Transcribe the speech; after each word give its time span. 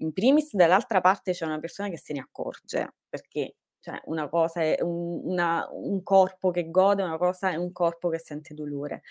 in 0.00 0.12
primis 0.12 0.54
dall'altra 0.54 1.00
parte 1.00 1.32
c'è 1.32 1.44
una 1.44 1.58
persona 1.58 1.88
che 1.88 1.98
se 1.98 2.12
ne 2.12 2.20
accorge, 2.20 2.94
perché 3.08 3.56
cioè 3.80 3.98
una 4.06 4.28
cosa 4.28 4.60
è 4.60 4.78
un 4.82 5.22
una 5.24 5.66
un 5.70 6.02
corpo 6.02 6.50
che 6.50 6.70
gode, 6.70 7.02
una 7.02 7.16
cosa 7.16 7.50
è 7.50 7.56
un 7.56 7.72
corpo 7.72 8.08
che 8.08 8.18
sente 8.18 8.54
dolore. 8.54 9.02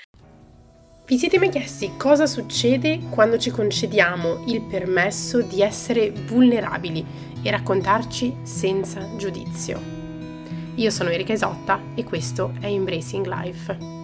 Vi 1.06 1.18
siete 1.18 1.40
mai 1.40 1.50
chiesti 1.50 1.98
cosa 1.98 2.28
succede 2.28 3.00
quando 3.10 3.40
ci 3.40 3.50
concediamo 3.50 4.46
il 4.46 4.62
permesso 4.62 5.42
di 5.42 5.64
essere 5.64 6.12
vulnerabili 6.12 7.04
e 7.42 7.50
raccontarci 7.50 8.38
senza 8.44 9.16
giudizio? 9.16 9.80
Io 10.76 10.92
sono 10.92 11.10
Erika 11.10 11.34
Isotta 11.34 11.80
e 11.96 12.04
questo 12.04 12.54
è 12.62 12.68
Embracing 12.68 13.26
Life. 13.26 13.99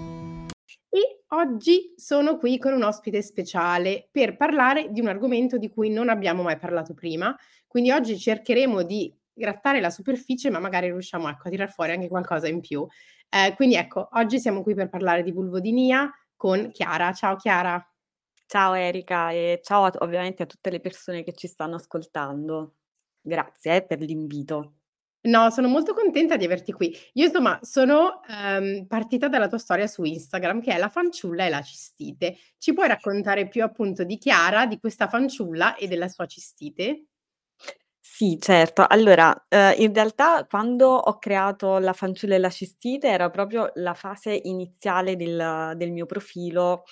E 0.95 1.23
oggi 1.31 1.93
sono 1.97 2.37
qui 2.37 2.57
con 2.57 2.71
un 2.71 2.83
ospite 2.83 3.21
speciale 3.21 4.07
per 4.09 4.37
parlare 4.37 4.91
di 4.91 5.01
un 5.01 5.07
argomento 5.07 5.57
di 5.57 5.67
cui 5.67 5.89
non 5.89 6.07
abbiamo 6.07 6.41
mai 6.41 6.57
parlato 6.57 6.93
prima, 6.93 7.37
quindi 7.67 7.91
oggi 7.91 8.17
cercheremo 8.17 8.81
di 8.81 9.13
grattare 9.33 9.81
la 9.81 9.89
superficie, 9.89 10.49
ma 10.49 10.59
magari 10.59 10.87
riusciamo 10.87 11.27
ecco, 11.27 11.49
a 11.49 11.51
tirar 11.51 11.69
fuori 11.69 11.91
anche 11.91 12.07
qualcosa 12.07 12.47
in 12.47 12.61
più. 12.61 12.87
Eh, 13.27 13.55
quindi 13.57 13.75
ecco, 13.75 14.07
oggi 14.13 14.39
siamo 14.39 14.63
qui 14.63 14.73
per 14.73 14.87
parlare 14.87 15.21
di 15.21 15.33
vulvodinia, 15.33 16.09
con 16.33 16.71
Chiara. 16.71 17.11
Ciao 17.11 17.35
Chiara. 17.35 17.85
Ciao 18.45 18.73
Erika 18.73 19.31
e 19.31 19.59
ciao 19.63 19.83
a 19.83 19.91
ovviamente 19.99 20.43
a 20.43 20.45
tutte 20.45 20.69
le 20.69 20.79
persone 20.79 21.23
che 21.23 21.33
ci 21.33 21.47
stanno 21.47 21.75
ascoltando. 21.75 22.75
Grazie, 23.19 23.75
eh, 23.75 23.83
per 23.83 23.99
l'invito. 23.99 24.75
No, 25.25 25.49
sono 25.49 25.67
molto 25.67 25.93
contenta 25.95 26.35
di 26.37 26.45
averti 26.45 26.71
qui. 26.71 26.95
Io 27.13 27.25
insomma 27.25 27.57
sono, 27.63 28.21
ehm, 28.29 28.85
partita 28.85 29.27
dalla 29.27 29.47
tua 29.47 29.57
storia 29.57 29.87
su 29.87 30.03
Instagram 30.03 30.61
che 30.61 30.71
è 30.73 30.77
la 30.77 30.87
fanciulla 30.89 31.45
e 31.45 31.49
la 31.49 31.61
cistite. 31.63 32.37
Ci 32.59 32.73
puoi 32.73 32.87
raccontare 32.87 33.47
più 33.47 33.63
appunto 33.63 34.03
di 34.03 34.17
Chiara, 34.19 34.67
di 34.67 34.77
questa 34.79 35.07
fanciulla 35.07 35.75
e 35.75 35.87
della 35.87 36.07
sua 36.09 36.27
cistite? 36.27 37.05
Sì, 38.07 38.37
certo. 38.39 38.85
Allora, 38.87 39.45
ehm, 39.49 39.73
in 39.81 39.93
realtà 39.93 40.45
quando 40.45 40.87
ho 40.89 41.17
creato 41.17 41.79
La 41.79 41.91
fanciulla 41.93 42.35
e 42.35 42.37
la 42.37 42.49
cistite 42.51 43.07
era 43.07 43.29
proprio 43.29 43.71
la 43.75 43.93
fase 43.95 44.39
iniziale 44.43 45.15
del 45.15 45.73
del 45.75 45.91
mio 45.91 46.05
profilo 46.05 46.83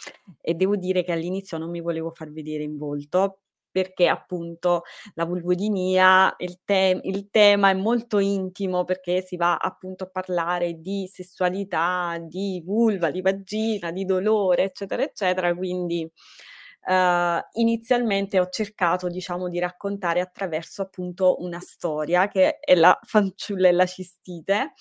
e 0.41 0.55
devo 0.55 0.75
dire 0.75 1.03
che 1.03 1.11
all'inizio 1.11 1.57
non 1.59 1.69
mi 1.69 1.81
volevo 1.81 2.11
far 2.11 2.31
vedere 2.31 2.63
in 2.63 2.77
volto, 2.77 3.42
perché 3.73 4.07
appunto 4.07 4.83
la 5.15 5.25
vulvodinia, 5.25 6.33
il 6.37 6.59
te 6.63 7.01
il 7.03 7.29
tema 7.31 7.71
è 7.71 7.73
molto 7.73 8.19
intimo 8.19 8.85
perché 8.85 9.21
si 9.23 9.35
va 9.35 9.57
appunto 9.57 10.05
a 10.05 10.09
parlare 10.09 10.75
di 10.79 11.09
sessualità, 11.11 12.17
di 12.21 12.61
vulva, 12.65 13.11
di 13.11 13.21
vagina, 13.21 13.91
di 13.91 14.05
dolore, 14.05 14.63
eccetera, 14.65 15.03
eccetera, 15.03 15.53
quindi 15.55 16.09
Uhm, 16.85 17.39
inizialmente 17.53 18.39
ho 18.39 18.49
cercato, 18.49 19.07
diciamo, 19.07 19.47
di 19.49 19.57
raccontare 19.59 20.19
attraverso 20.19 20.81
appunto 20.81 21.37
una 21.41 21.59
storia 21.61 22.27
che 22.27 22.59
è 22.59 22.75
la 22.75 22.97
fanciulla 23.03 23.69
e 23.69 23.71
la 23.71 23.85
cistite, 23.85 24.73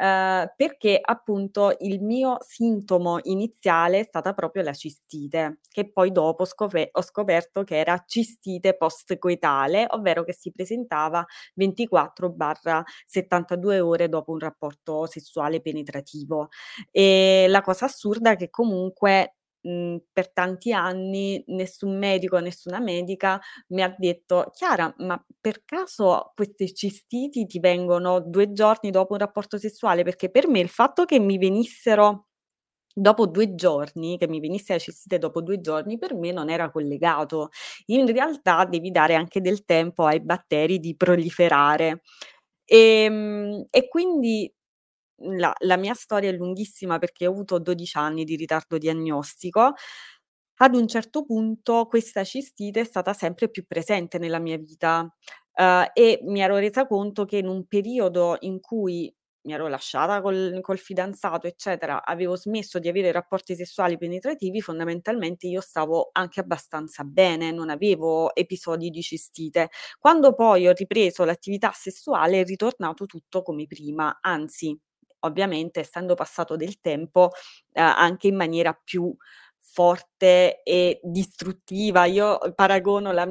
uhm, 0.00 0.52
perché 0.56 0.98
appunto 1.00 1.76
il 1.80 2.00
mio 2.02 2.38
sintomo 2.40 3.18
iniziale 3.22 4.00
è 4.00 4.04
stata 4.04 4.32
proprio 4.34 4.62
la 4.62 4.72
cistite, 4.72 5.60
che 5.70 5.88
poi 5.90 6.10
dopo 6.10 6.44
scove 6.44 6.88
ho 6.92 7.02
scoperto 7.02 7.62
che 7.64 7.76
era 7.78 8.02
cistite 8.06 8.76
postcoitale, 8.76 9.86
ovvero 9.90 10.24
che 10.24 10.32
si 10.34 10.50
presentava 10.50 11.24
24/72 11.54 13.78
ore 13.80 14.08
dopo 14.08 14.32
un 14.32 14.38
rapporto 14.40 15.06
sessuale 15.06 15.60
penetrativo. 15.60 16.48
E 16.90 17.46
la 17.48 17.60
cosa 17.62 17.84
assurda 17.86 18.32
è 18.32 18.36
che 18.36 18.50
comunque 18.50 19.36
mhmm, 19.64 19.98
per 20.12 20.32
tanti 20.32 20.72
anni 20.72 21.42
nessun 21.48 21.98
medico, 21.98 22.38
nessuna 22.38 22.80
medica 22.80 23.40
mi 23.68 23.82
ha 23.82 23.94
detto: 23.98 24.50
"Chiara, 24.54 24.94
ma 24.98 25.22
per 25.40 25.64
caso 25.64 26.32
queste 26.34 26.72
cistiti 26.74 27.46
ti 27.46 27.58
vengono 27.60 28.20
2 28.20 28.52
giorni 28.52 28.90
dopo 28.90 29.14
un 29.14 29.18
rapporto 29.20 29.58
sessuale?" 29.58 30.04
Perché 30.04 30.30
per 30.30 30.48
me 30.48 30.60
il 30.60 30.68
fatto 30.70 31.04
che 31.04 31.18
mi 31.20 31.38
venissero 31.38 32.26
dopo 32.96 33.26
2 33.26 33.54
giorni, 33.56 34.18
che 34.18 34.28
mi 34.28 34.40
venisse 34.40 34.74
la 34.74 34.78
cistite 34.80 35.18
dopo 35.18 35.42
2 35.42 35.60
giorni, 35.60 35.98
per 35.98 36.14
me 36.14 36.32
non 36.32 36.50
era 36.50 36.70
collegato. 36.70 37.50
In 37.86 38.06
realtà 38.06 38.64
devi 38.66 38.90
dare 38.92 39.14
anche 39.16 39.40
del 39.40 39.64
tempo 39.64 40.04
ai 40.06 40.20
batteri 40.22 40.78
di 40.80 40.96
proliferare. 40.96 42.02
Ehm, 42.66 43.66
e 43.70 43.88
quindi 43.88 44.52
la 45.18 45.52
la 45.60 45.76
mia 45.76 45.94
storia 45.94 46.30
è 46.30 46.32
lunghissima 46.32 46.98
perché 46.98 47.26
ho 47.26 47.30
avuto 47.30 47.58
12 47.58 47.96
anni 47.96 48.24
di 48.24 48.36
ritardo 48.36 48.78
diagnostico. 48.78 49.74
Ad 50.58 50.74
un 50.76 50.86
certo 50.88 51.24
punto 51.24 51.86
questa 51.86 52.22
cistite 52.24 52.80
è 52.80 52.84
stata 52.84 53.12
sempre 53.12 53.50
più 53.50 53.66
presente 53.66 54.18
nella 54.18 54.38
mia 54.38 54.56
vita, 54.56 55.00
uhm, 55.56 55.86
e 55.92 56.20
mi 56.22 56.40
ero 56.42 56.56
resa 56.58 56.86
conto 56.86 57.24
che 57.24 57.38
in 57.38 57.48
un 57.48 57.66
periodo 57.66 58.36
in 58.40 58.60
cui 58.60 59.12
mi 59.46 59.52
ero 59.52 59.66
lasciata 59.68 60.22
col 60.22 60.58
col 60.62 60.78
fidanzato, 60.78 61.46
eccetera, 61.46 62.02
avevo 62.04 62.34
smesso 62.36 62.78
di 62.78 62.88
avere 62.88 63.12
rapporti 63.12 63.54
sessuali 63.56 63.98
penetrativi, 63.98 64.60
fondamentalmente 64.62 65.46
io 65.48 65.60
stavo 65.60 66.08
anche 66.12 66.40
abbastanza 66.40 67.04
bene, 67.04 67.50
non 67.52 67.68
avevo 67.68 68.34
episodi 68.34 68.88
di 68.90 69.02
cistite. 69.02 69.68
Quando 69.98 70.34
poi 70.34 70.66
ho 70.68 70.72
ripreso 70.72 71.24
l'attività 71.24 71.72
sessuale 71.74 72.40
è 72.40 72.44
ritornato 72.44 73.04
tutto 73.06 73.42
come 73.42 73.66
prima, 73.66 74.18
anzi 74.22 74.78
ovviamente 75.24 75.80
essendo 75.80 76.14
passato 76.14 76.56
del 76.56 76.80
tempo, 76.80 77.30
ehm, 77.72 77.84
anche 77.96 78.28
in 78.28 78.36
maniera 78.36 78.72
più 78.72 79.14
forte 79.58 80.62
e 80.62 81.00
distruttiva. 81.02 82.04
Io 82.06 82.38
paragono 82.54 83.12
la 83.12 83.26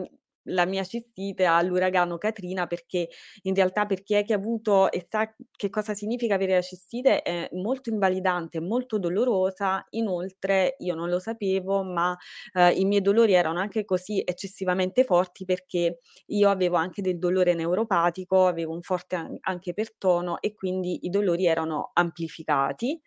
la 0.48 0.66
mia 0.66 0.84
cistite 0.84 1.46
all'uragano 1.46 2.18
Katrina 2.18 2.68
perché 2.68 3.10
in 3.44 3.54
realtà 3.56 3.86
per 3.86 4.04
chi 4.04 4.16
è 4.16 4.24
che 4.26 4.34
ha 4.34 4.38
avuto 4.38 4.92
e 4.92 5.06
sa 5.10 5.34
che 5.56 5.70
cosa 5.70 5.94
significa 5.94 6.36
avere 6.36 6.54
la 6.56 6.62
cistite 6.62 7.22
è 7.22 7.50
molto 7.54 7.90
invalidante, 7.90 8.60
molto 8.60 8.98
dolorosa. 9.00 9.86
Inoltre 9.92 10.76
io 10.80 10.96
non 10.96 11.10
lo 11.10 11.20
sapevo, 11.20 11.84
ma, 11.84 12.16
ehm, 12.54 12.74
i 12.78 12.86
miei 12.86 13.02
dolori 13.02 13.34
erano 13.34 13.60
anche 13.60 13.86
così 13.86 14.22
eccessivamente 14.26 15.04
forti 15.04 15.46
perché 15.46 16.00
io 16.28 16.50
avevo 16.50 16.76
anche 16.78 17.02
del 17.02 17.18
dolore 17.20 17.54
neuropatico, 17.54 18.48
avevo 18.48 18.74
un 18.74 18.82
forte 18.82 19.16
an 19.16 19.38
anche 19.42 19.74
pertono 19.74 20.40
e 20.42 20.54
quindi 20.54 21.06
i 21.06 21.10
dolori 21.10 21.46
erano 21.46 21.92
amplificati. 21.94 23.00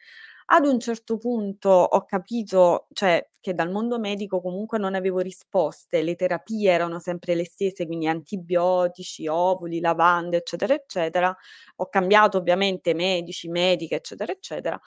Ad 0.48 0.64
un 0.64 0.78
certo 0.78 1.16
punto 1.18 1.68
ho 1.70 2.04
capito, 2.04 2.86
cioè, 2.92 3.30
che 3.40 3.52
dal 3.52 3.68
mondo 3.68 3.98
medico 3.98 4.40
comunque 4.40 4.78
non 4.78 4.94
avevo 4.94 5.18
risposte, 5.18 6.02
le 6.02 6.14
terapie 6.14 6.70
erano 6.70 7.00
sempre 7.00 7.34
le 7.34 7.44
stesse, 7.44 7.84
quindi 7.84 8.06
antibiotici, 8.06 9.26
ovuli, 9.26 9.80
lavande, 9.80 10.36
eccetera, 10.36 10.72
eccetera. 10.74 11.36
Ho 11.76 11.88
cambiato 11.88 12.38
ovviamente 12.38 12.94
medici, 12.94 13.48
mediche, 13.48 13.96
eccetera, 13.96 14.30
eccetera. 14.30 14.80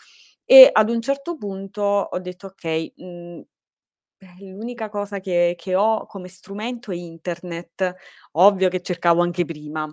E 0.46 0.70
ad 0.72 0.90
un 0.90 1.02
certo 1.02 1.36
punto 1.36 1.82
ho 1.84 2.20
detto: 2.20 2.48
"Okay, 2.48 2.94
mhmm, 2.96 3.42
eh, 4.20 4.46
l'unica 4.52 4.90
cosa 4.90 5.20
che 5.22 5.56
che 5.58 5.76
ho 5.76 6.06
come 6.08 6.28
strumento 6.30 6.92
è 6.92 6.96
internet." 6.96 7.96
Ovvio 8.34 8.70
che 8.70 8.82
cercavo 8.82 9.22
anche 9.24 9.46
prima. 9.46 9.88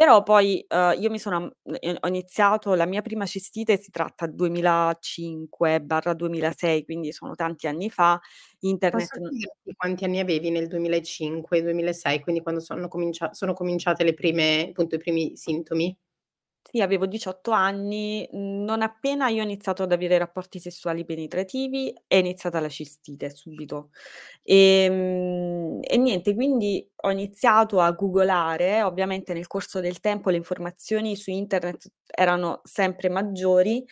Però 0.00 0.22
poi, 0.22 0.64
uhm, 0.66 0.94
io 0.98 1.10
mi 1.10 1.18
sono 1.18 1.36
am 1.36 1.52
ehm, 1.78 1.96
ho 2.00 2.08
iniziato 2.08 2.72
la 2.72 2.86
mia 2.86 3.02
prima 3.02 3.26
cistite 3.26 3.76
si 3.78 3.90
tratta 3.90 4.26
2005/2006, 4.26 6.84
quindi 6.86 7.12
sono 7.12 7.34
tanti 7.34 7.66
anni 7.66 7.90
fa. 7.90 8.18
Posso 8.92 9.04
Internet 9.12 9.12
n 9.20 9.28
chiederti 9.28 9.74
quanti 9.76 10.04
anni 10.04 10.18
avevi 10.18 10.50
nel 10.50 10.66
2005, 10.66 11.62
2006, 11.62 12.18
quindi 12.20 12.40
quando 12.42 12.60
sono 12.60 12.88
comincia 12.88 13.32
sono 13.32 13.52
cominciate 13.52 14.02
le 14.02 14.14
prime 14.14 14.68
appunto, 14.70 14.96
i 14.96 14.98
primi 14.98 15.36
sintomi? 15.36 15.96
Sì, 16.66 16.80
avevo 16.82 17.06
18 17.06 17.50
anni, 17.50 18.28
mhmm, 18.30 18.62
non 18.64 18.82
appena 18.82 19.28
io 19.28 19.40
ho 19.40 19.44
iniziato 19.44 19.82
ad 19.82 19.92
avere 19.92 20.18
rapporti 20.18 20.60
sessuali 20.60 21.04
penetrativi 21.04 21.92
è 22.06 22.16
iniziata 22.16 22.60
la 22.60 22.68
cistite 22.68 23.30
subito. 23.34 23.90
Ehm, 24.44 25.80
e 25.82 25.96
niente, 25.96 26.34
quindi 26.34 26.88
ho 26.96 27.10
iniziato 27.10 27.80
a 27.80 27.90
googolare, 27.92 28.82
ovviamente 28.82 29.32
nel 29.32 29.46
corso 29.48 29.80
del 29.80 29.98
tempo 30.00 30.30
le 30.30 30.36
informazioni 30.36 31.16
su 31.16 31.30
internet 31.30 31.90
erano 32.06 32.60
sempre 32.64 33.08
maggiori 33.08 33.84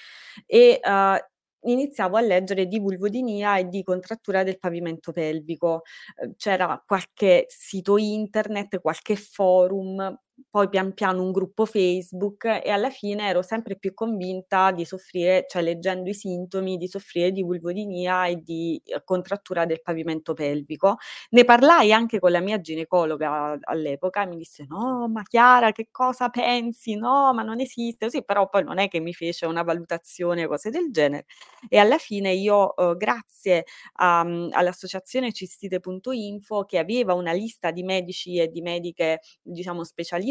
e, 0.47 0.79
uhm, 0.85 1.17
iniziavo 1.63 2.17
a 2.17 2.21
leggere 2.21 2.67
di 2.67 2.79
vulvodinia 2.79 3.59
e 3.59 3.67
di 3.69 3.83
contrattura 3.83 4.45
del 4.45 4.59
pavimento 4.59 5.11
pelvico. 5.13 5.83
Uhm, 6.23 6.35
c'era 6.37 6.81
qualche 6.87 7.47
sito 7.49 7.97
internet, 7.97 8.81
qualche 8.81 9.17
forum 9.17 10.17
poi 10.51 10.69
pian 10.69 10.93
piano 10.95 11.23
un 11.23 11.33
gruppo 11.33 11.65
Facebook 11.67 12.45
e 12.65 12.71
alla 12.71 12.91
fine 12.91 13.29
ero 13.29 13.43
sempre 13.43 13.77
più 13.77 13.95
convinta 13.95 14.71
di 14.73 14.85
soffrire 14.85 15.45
cioè 15.49 15.63
leggendo 15.63 16.09
i 16.11 16.15
sintomi, 16.15 16.77
di 16.77 16.89
soffrire 16.89 17.33
di 17.33 17.43
vulvodinia 17.43 18.27
e 18.27 18.37
di, 18.43 18.81
uhm, 18.87 19.03
contrattura 19.05 19.67
del 19.67 19.83
pavimento 19.83 20.35
pelvico. 20.35 20.97
Ne 21.31 21.45
parlai 21.45 21.93
anche 21.93 22.19
con 22.19 22.31
la 22.31 22.41
mia 22.41 22.61
ginecologa 22.61 23.59
all'epoca 23.63 24.25
mi 24.27 24.37
disse: 24.37 24.65
"No, 24.69 25.09
ma 25.09 25.23
Chiara 25.23 25.73
che 25.73 25.89
cosa 25.91 26.29
pensi? 26.29 26.95
No, 26.97 27.33
ma 27.35 27.43
non 27.43 27.61
esiste", 27.61 28.07
così, 28.07 28.25
però 28.25 28.49
poi 28.49 28.65
non 28.65 28.79
è 28.79 28.89
che 28.89 29.01
mi 29.01 29.13
fece 29.15 29.47
una 29.47 29.63
valutazione 29.63 30.45
o 30.45 30.49
cose 30.49 30.71
del 30.71 30.91
genere. 30.91 31.27
E 31.69 31.79
alla 31.79 31.99
fine 31.99 32.33
io, 32.33 32.73
uhm, 32.77 32.97
grazie 32.97 33.65
a 33.95 34.25
mhmm, 34.25 34.49
all'associazione 34.53 35.33
cistite.info 35.33 36.65
che 36.65 36.79
aveva 36.79 37.15
una 37.15 37.33
lista 37.33 37.71
di 37.71 37.83
medici 37.83 38.37
e 38.39 38.49
di 38.49 38.61
mediche, 38.63 39.21
diciamo 39.43 39.85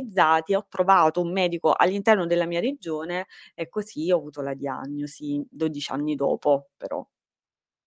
specializzati, 0.06 0.54
ho 0.56 0.66
trovato 0.70 1.22
un 1.22 1.32
medico 1.32 1.74
all'interno 1.74 2.26
della 2.26 2.46
mia 2.46 2.60
regione 2.60 3.28
e 3.56 3.70
così 3.70 4.12
ho 4.12 4.18
avuto 4.18 4.42
la 4.42 4.54
diagnosi 4.54 5.46
12 5.50 5.92
anni 5.92 6.16
dopo 6.16 6.70
però. 6.78 7.06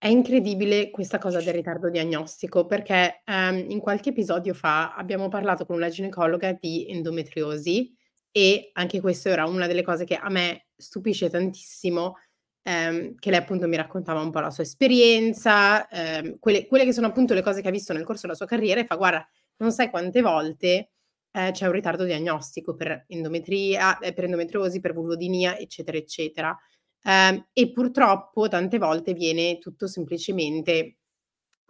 È 0.02 0.08
incredibile 0.08 0.90
questa 0.90 1.18
cosa 1.18 1.40
del 1.42 1.52
ritardo 1.54 1.90
diagnostico 1.90 2.64
perché, 2.66 3.20
ehm, 3.24 3.66
in 3.70 3.80
qualche 3.80 4.10
episodio 4.10 4.54
fa 4.54 4.94
abbiamo 4.94 5.28
parlato 5.28 5.66
con 5.66 5.76
una 5.76 5.90
ginecologa 5.90 6.52
di 6.58 6.86
endometriosi 6.88 7.94
e 8.30 8.70
anche 8.74 9.00
questo 9.00 9.28
era 9.28 9.44
una 9.46 9.66
delle 9.66 9.82
cose 9.82 10.04
che 10.04 10.16
a 10.16 10.30
me 10.30 10.68
stupisce 10.76 11.28
tantissimo, 11.28 12.16
ehm, 12.62 13.14
che 13.16 13.30
lei 13.30 13.38
appunto 13.40 13.68
mi 13.68 13.76
raccontava 13.76 14.20
un 14.22 14.30
po' 14.30 14.40
la 14.40 14.50
sua 14.50 14.62
esperienza, 14.64 15.86
ehm, 15.88 16.38
quelle 16.38 16.66
quelle 16.66 16.84
che 16.84 16.92
sono 16.94 17.06
appunto 17.08 17.34
le 17.34 17.42
cose 17.42 17.60
che 17.60 17.68
ha 17.68 17.70
visto 17.70 17.92
nel 17.92 18.04
corso 18.04 18.22
della 18.22 18.34
sua 18.36 18.46
carriera 18.46 18.80
e 18.80 18.86
fa: 18.86 18.96
"Guarda, 18.96 19.26
non 19.58 19.70
sai 19.72 19.90
quante 19.90 20.22
volte, 20.22 20.90
ehm, 21.32 21.52
c'è 21.52 21.66
un 21.66 21.72
ritardo 21.72 22.04
diagnostico 22.04 22.74
per 22.74 23.04
endometria 23.08 23.98
ehm, 23.98 24.14
per 24.14 24.24
endometriosi, 24.24 24.80
per 24.80 24.92
vulvodinia, 24.94 25.56
eccetera, 25.58 25.96
eccetera". 25.98 26.56
Ehm, 27.04 27.48
e 27.52 27.72
purtroppo 27.72 28.48
tante 28.48 28.78
volte 28.78 29.12
viene 29.14 29.58
tutto 29.58 29.86
semplicemente 29.86 30.96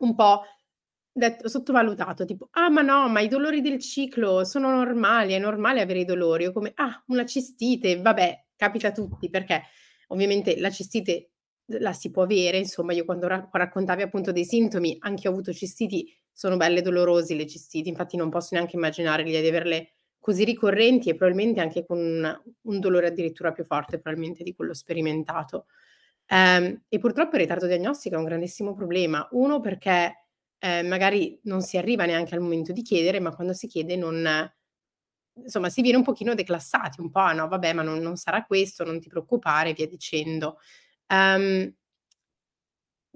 un 0.00 0.14
po' 0.14 0.42
detto 1.12 1.48
sottovalutato, 1.48 2.24
tipo: 2.24 2.48
"Ah, 2.52 2.70
ma 2.70 2.82
no, 2.82 3.08
ma 3.08 3.20
i 3.20 3.28
dolori 3.28 3.60
del 3.60 3.78
ciclo 3.80 4.44
sono 4.44 4.70
normali, 4.70 5.32
è 5.34 5.38
normale 5.38 5.80
avere 5.82 6.00
i 6.00 6.04
dolori." 6.04 6.46
O 6.46 6.52
come: 6.52 6.72
"Ah, 6.76 7.02
una 7.08 7.24
cistite, 7.26 8.00
vabbè, 8.00 8.46
capita 8.56 8.88
a 8.88 8.92
tutti." 8.92 9.28
Perché 9.30 9.62
ovviamente 10.08 10.58
la 10.60 10.70
cistite 10.70 11.30
la 11.80 11.92
si 11.92 12.10
può 12.10 12.22
avere, 12.24 12.58
insomma, 12.58 12.92
io 12.92 13.04
quando 13.04 13.26
ra 13.28 13.48
raccontavi 13.50 14.02
appunto 14.02 14.32
dei 14.32 14.44
sintomi, 14.44 14.96
anch'io 15.00 15.30
ho 15.30 15.32
avuto 15.32 15.52
cistiti, 15.52 16.06
sono 16.40 16.56
belle 16.56 16.81
dolorosi 16.82 17.37
le 17.37 17.46
cistiti, 17.46 17.88
infatti 17.90 18.16
non 18.16 18.31
posso 18.31 18.54
neanche 18.54 18.76
immaginare 18.76 19.22
di 19.22 19.37
averle 19.37 19.92
così 20.19 20.44
ricorrenti 20.44 21.10
e 21.10 21.14
probabilmente 21.14 21.60
anche 21.60 21.84
con 21.84 21.98
un 22.62 22.81
dolore 22.81 23.08
addirittura 23.08 23.52
più 23.52 23.64
forte 23.64 23.98
probabilmente 23.98 24.42
di 24.42 24.54
quello 24.54 24.72
sperimentato. 24.75 25.66
Ehm, 26.26 26.82
e 26.88 26.98
purtroppo 26.98 27.34
il 27.37 27.42
ritardo 27.42 27.66
diagnostico 27.66 28.14
è 28.14 28.19
un 28.19 28.25
grandissimo 28.25 28.75
problema. 28.75 29.26
Uno 29.32 29.60
perché, 29.60 30.26
ehm, 30.58 30.87
magari 30.87 31.38
non 31.44 31.60
si 31.62 31.76
arriva 31.76 32.06
neanche 32.06 32.34
al 32.34 32.40
momento 32.43 32.72
di 32.72 32.82
chiedere, 32.82 33.20
ma 33.20 33.34
quando 33.34 33.52
si 33.52 33.66
chiede 33.66 33.96
non 33.96 34.26
insomma 35.43 35.70
si 35.70 35.82
viene 35.82 35.96
un 35.98 36.04
pochino 36.04 36.34
declassati, 36.34 37.00
un 37.00 37.10
po': 37.10 37.20
"Ah 37.20 37.32
no, 37.32 37.48
vabbè, 37.48 37.72
ma 37.75 37.82
non 37.82 37.98
non 38.00 38.16
sarà 38.16 38.44
questo, 38.44 38.84
non 38.84 39.00
ti 39.00 39.08
preoccupare", 39.08 39.72
via 39.75 39.86
dicendo. 39.86 40.58
Ehm 41.08 41.72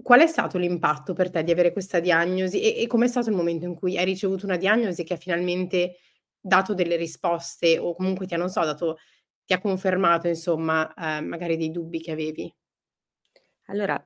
qual 0.05 0.21
è 0.21 0.27
stato 0.27 0.57
l'impatto 0.59 1.13
per 1.13 1.31
te 1.31 1.43
di 1.43 1.51
avere 1.51 1.71
questa 1.73 1.99
diagnosi 1.99 2.61
e 2.61 2.81
e 2.83 2.87
com'è 2.87 3.07
stato 3.07 3.29
il 3.31 3.35
momento 3.35 3.65
in 3.65 3.73
cui 3.75 3.97
hai 3.97 4.05
ricevuto 4.05 4.45
una 4.45 4.57
diagnosi 4.57 5.03
che 5.03 5.15
ha 5.15 5.17
finalmente 5.17 5.97
dato 6.39 6.73
delle 6.75 6.95
risposte 6.95 7.79
o 7.79 7.95
comunque 7.95 8.27
ti 8.27 8.35
ha 8.35 8.37
non 8.37 8.49
so, 8.49 8.63
dato 8.63 8.97
ti 9.45 9.53
ha 9.53 9.59
confermato 9.61 10.27
insomma, 10.27 10.93
ehm, 10.95 11.25
magari 11.25 11.57
dei 11.57 11.71
dubbi 11.71 11.99
che 12.01 12.11
avevi? 12.11 12.53
Allora, 13.67 14.03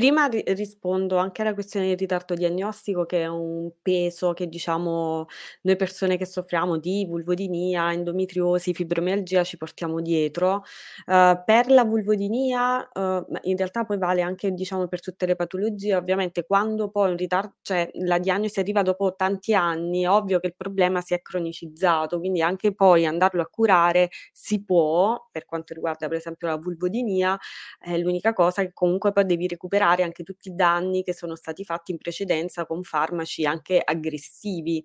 prima 0.00 0.26
ri 0.28 0.42
rispondo 0.46 1.16
anche 1.18 1.42
alla 1.42 1.52
questione 1.52 1.86
del 1.88 1.98
ritardo 1.98 2.34
diagnostico 2.34 3.04
che 3.04 3.22
è 3.22 3.26
un 3.26 3.70
peso 3.82 4.32
che 4.32 4.48
diciamo 4.48 5.26
noi 5.62 5.76
persone 5.76 6.16
che 6.16 6.24
soffriamo 6.24 6.78
di 6.78 7.04
vulvodinia, 7.06 7.92
endometriosi, 7.92 8.72
fibromialgia 8.72 9.44
ci 9.44 9.58
portiamo 9.58 10.00
dietro. 10.00 10.62
Uhm, 11.06 11.42
per 11.44 11.70
la 11.70 11.84
vulvodinia, 11.84 12.88
uhm, 12.94 13.26
ma 13.28 13.38
in 13.42 13.56
realtà 13.58 13.84
poi 13.84 13.98
vale 13.98 14.22
anche 14.22 14.52
diciamo 14.52 14.88
per 14.88 15.00
tutte 15.02 15.26
le 15.26 15.36
patologie, 15.36 15.94
ovviamente 15.94 16.44
quando 16.46 16.88
poi 16.90 17.10
un 17.10 17.16
ritar 17.18 17.52
cioè 17.60 17.90
la 18.04 18.18
diagnosi 18.18 18.58
arriva 18.60 18.80
dopo 18.82 19.14
tanti 19.14 19.52
anni, 19.54 20.02
è 20.04 20.08
ovvio 20.10 20.40
che 20.40 20.46
il 20.48 20.54
problema 20.56 21.02
si 21.02 21.12
è 21.12 21.20
cronicizzato, 21.20 22.18
quindi 22.18 22.40
anche 22.40 22.74
poi 22.74 23.04
andarlo 23.04 23.42
a 23.42 23.46
curare 23.48 24.08
si 24.32 24.64
può, 24.64 25.28
per 25.30 25.44
quanto 25.44 25.74
riguarda 25.74 26.08
per 26.08 26.16
esempio 26.16 26.48
la 26.48 26.56
vulvodinia, 26.56 27.38
eh, 27.84 27.98
l'unica 27.98 28.32
cosa 28.32 28.62
è 28.62 28.66
che 28.66 28.72
comunque 28.72 29.12
poi 29.12 29.24
devi 29.26 29.46
recuperare 29.48 29.88
anche 30.02 30.22
tutti 30.22 30.48
i 30.50 30.54
danni 30.54 31.02
che 31.02 31.12
sono 31.14 31.34
stati 31.36 31.64
fatti 31.64 31.90
in 31.92 31.98
precedenza 31.98 32.66
con 32.66 32.82
farmaci 32.82 33.44
anche 33.46 33.80
aggressivi. 33.84 34.84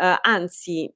Uhm, 0.00 0.16
anzi, 0.22 0.92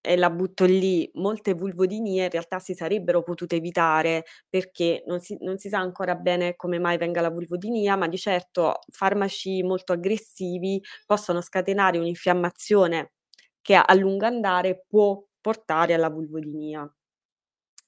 e 0.00 0.16
la 0.16 0.30
butto 0.30 0.64
lì, 0.64 1.10
molte 1.14 1.52
vulvodinie 1.54 2.24
in 2.24 2.30
realtà 2.30 2.60
si 2.60 2.74
sarebbero 2.74 3.22
potute 3.24 3.56
evitare 3.56 4.24
perché 4.48 5.02
non 5.06 5.20
si 5.20 5.36
non 5.40 5.58
si 5.58 5.68
sa 5.68 5.78
ancora 5.80 6.14
bene 6.14 6.54
come 6.56 6.78
mai 6.78 6.96
venga 6.96 7.20
la 7.20 7.30
vulvodinia, 7.30 7.96
ma 7.96 8.06
di 8.08 8.16
certo 8.18 8.80
farmaci 8.92 9.62
molto 9.64 9.92
aggressivi 9.92 10.80
possono 11.06 11.40
scatenare 11.40 11.98
un'infiammazione 11.98 13.12
che 13.60 13.74
a 13.74 13.94
lungo 13.94 14.26
andare 14.26 14.84
può 14.88 15.20
portare 15.40 15.94
alla 15.94 16.08
vulvodinia. 16.10 16.88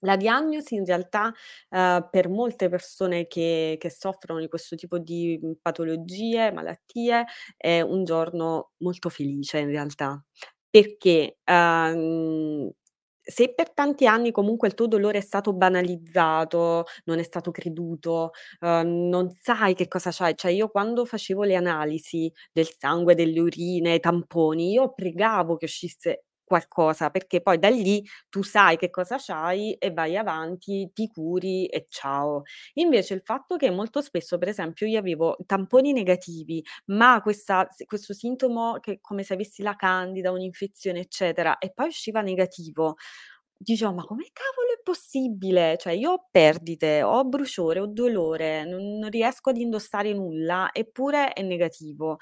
La 0.03 0.17
diagnosi 0.17 0.77
in 0.77 0.85
realtà, 0.85 1.33
uhm, 1.71 2.09
per 2.11 2.29
molte 2.29 2.69
persone 2.69 3.27
che 3.27 3.77
che 3.81 3.91
soffrono 3.91 4.39
di 4.41 4.49
questo 4.49 4.77
tipo 4.77 4.99
di, 4.99 5.39
mhmm, 5.43 5.55
patologie, 5.61 6.53
malattie, 6.53 7.25
è 7.57 7.81
un 7.81 8.05
giorno 8.05 8.71
molto 8.79 9.09
felice 9.09 9.59
in 9.59 9.69
realtà. 9.71 10.23
Perché, 10.71 11.39
uhm, 11.47 12.71
se 13.21 13.53
per 13.55 13.73
tanti 13.75 14.07
anni 14.07 14.31
comunque 14.31 14.69
il 14.69 14.75
tuo 14.75 14.87
dolore 14.87 15.19
è 15.19 15.21
stato 15.21 15.53
banalizzato, 15.53 16.85
non 17.07 17.19
è 17.19 17.23
stato 17.25 17.51
creduto, 17.51 18.31
uhm, 18.61 19.09
non 19.09 19.31
sai 19.43 19.75
che 19.75 19.89
cosa 19.89 20.11
c'hai, 20.13 20.35
cioè 20.37 20.53
io 20.53 20.69
quando 20.69 21.05
facevo 21.05 21.43
le 21.43 21.57
analisi 21.57 22.33
del 22.53 22.69
sangue, 22.79 23.15
delle 23.17 23.41
urine, 23.41 23.95
i 23.97 24.01
tamponi, 24.01 24.71
io 24.73 24.93
pregavo 24.95 25.57
che 25.57 25.65
uscisse 25.67 26.25
qualcosa, 26.49 27.11
perché 27.11 27.43
poi 27.43 27.61
da 27.61 27.69
lì 27.71 28.05
tu 28.29 28.43
sai 28.43 28.77
che 28.77 28.91
cosa 28.91 29.19
c'hai 29.21 29.75
e 29.75 29.93
vai 29.93 30.17
avanti, 30.17 30.91
ti 30.93 31.07
curi 31.09 31.67
e 31.69 31.87
ciao. 31.89 32.43
Invece 32.75 33.15
il 33.15 33.23
fatto 33.25 33.57
che 33.57 33.71
molto 33.71 34.01
spesso, 34.03 34.39
per 34.39 34.49
esempio, 34.49 34.89
io 34.89 34.99
avevo 34.99 35.37
tamponi 35.47 35.93
negativi, 35.93 36.65
ma 36.87 37.21
questa 37.23 37.69
questo 37.87 38.15
sintomo 38.15 38.81
che 38.81 38.99
come 39.01 39.23
se 39.23 39.35
avessi 39.35 39.63
la 39.63 39.77
candida, 39.77 40.33
un'infezione, 40.33 41.01
eccetera, 41.01 41.59
e 41.59 41.71
poi 41.73 41.89
usciva 41.89 42.23
negativo, 42.23 42.97
dicevo: 43.57 43.93
"Ma 43.95 44.05
come 44.05 44.29
cavolo 44.33 44.73
è 44.79 44.81
possibile?" 44.83 45.77
Cioè 45.79 45.93
io 45.95 46.13
ho 46.13 46.29
perdite, 46.31 47.03
ho 47.03 47.25
bruciore, 47.25 47.81
ho 47.81 47.87
dolore, 47.87 48.65
non 48.65 48.99
non 48.99 49.11
riesco 49.11 49.51
ad 49.51 49.59
indossare 49.59 50.13
nulla, 50.15 50.71
eppure 50.73 51.33
è 51.33 51.43
negativo. 51.43 52.19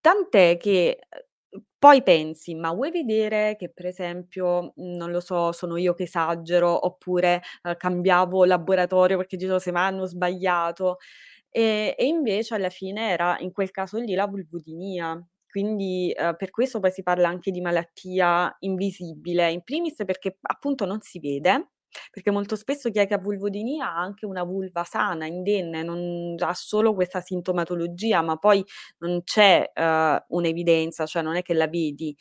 Tant'è 0.00 0.56
che, 0.58 1.00
poi 1.78 2.02
pensi: 2.02 2.54
"Ma 2.54 2.72
vuoi 2.72 2.90
vedere 2.90 3.56
che 3.56 3.70
per 3.70 3.86
esempio, 3.86 4.72
mhmm, 4.76 4.96
non 4.96 5.10
lo 5.10 5.20
so, 5.20 5.52
sono 5.52 5.76
io 5.76 5.94
che 5.94 6.04
esagero 6.04 6.86
oppure, 6.86 7.40
uhm, 7.62 7.76
cambiavo 7.76 8.44
laboratorio 8.44 9.16
perché 9.16 9.36
dicevo: 9.36 9.58
"Semmai 9.58 9.86
hanno 9.88 10.06
sbagliato." 10.06 10.98
E 11.50 11.94
e 11.98 12.06
invece 12.06 12.54
alla 12.54 12.70
fine 12.70 13.10
era 13.10 13.36
in 13.40 13.52
quel 13.52 13.70
caso 13.70 13.98
lì 13.98 14.14
la 14.14 14.26
vulvodinia. 14.26 15.20
Quindi, 15.48 16.14
uhm, 16.18 16.36
per 16.36 16.50
questo 16.50 16.80
poi 16.80 16.90
si 16.92 17.02
parla 17.02 17.28
anche 17.28 17.50
di 17.50 17.60
malattia 17.62 18.54
invisibile, 18.60 19.50
in 19.50 19.62
primis 19.62 19.96
perché 20.04 20.38
appunto 20.42 20.84
non 20.86 21.00
si 21.00 21.20
vede, 21.20 21.70
perché 22.10 22.30
molto 22.30 22.56
spesso 22.56 22.90
chi 22.90 22.98
è 23.00 23.06
che 23.06 23.14
ha 23.14 23.18
vulvodinia 23.18 23.86
ha 23.92 23.98
anche 24.00 24.26
una 24.26 24.42
vulva 24.44 24.84
sana, 24.84 25.26
indenne, 25.26 25.82
non 25.82 26.34
ha 26.38 26.54
solo 26.54 26.94
questa 26.94 27.20
sintomatologia, 27.20 28.22
ma 28.22 28.36
poi 28.36 28.64
non 28.98 29.22
c'è, 29.24 29.70
uhm, 29.74 30.24
un'evidenza, 30.28 31.06
cioè 31.06 31.22
non 31.22 31.36
è 31.36 31.42
che 31.42 31.54
la 31.54 31.68
vedi. 31.68 32.14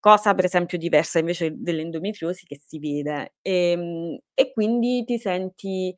Cosa 0.00 0.34
per 0.34 0.46
esempio 0.46 0.78
diversa 0.78 1.18
invece 1.20 1.52
dell'endometriosi 1.56 2.44
che 2.46 2.60
si 2.64 2.78
vede. 2.80 3.34
Ehm, 3.42 4.18
e 4.34 4.52
quindi 4.52 5.04
ti 5.04 5.18
senti 5.18 5.94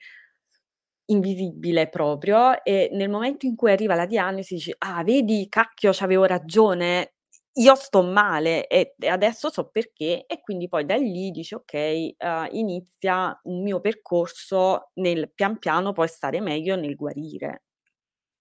invisibile 1.09 1.89
proprio 1.91 2.63
e 2.65 2.89
nel 2.93 3.11
momento 3.11 3.45
in 3.45 3.57
cui 3.57 3.71
arriva 3.71 3.95
la 3.95 4.07
diagnosi 4.07 4.55
dici: 4.55 4.75
"Ah 4.79 5.03
vedi, 5.05 5.47
cacchio 5.51 5.91
c'avevo 5.93 6.25
ragione, 6.25 7.14
io 7.57 7.75
sto 7.77 8.03
male 8.03 8.67
e 8.69 8.95
adesso 9.09 9.51
so 9.51 9.69
perché." 9.71 10.25
E 10.27 10.41
quindi 10.43 10.69
poi 10.69 10.85
da 10.87 10.97
lì 10.97 11.31
dici: 11.31 11.55
"Okay, 11.55 12.15
uhm, 12.19 12.49
inizia 12.53 13.39
un 13.45 13.63
mio 13.63 13.81
percorso 13.81 14.91
nel 14.95 15.33
pian 15.35 15.59
piano 15.59 15.93
poi 15.93 16.09
stare 16.09 16.41
meglio 16.41 16.77
nel 16.77 16.95
guarire." 16.97 17.63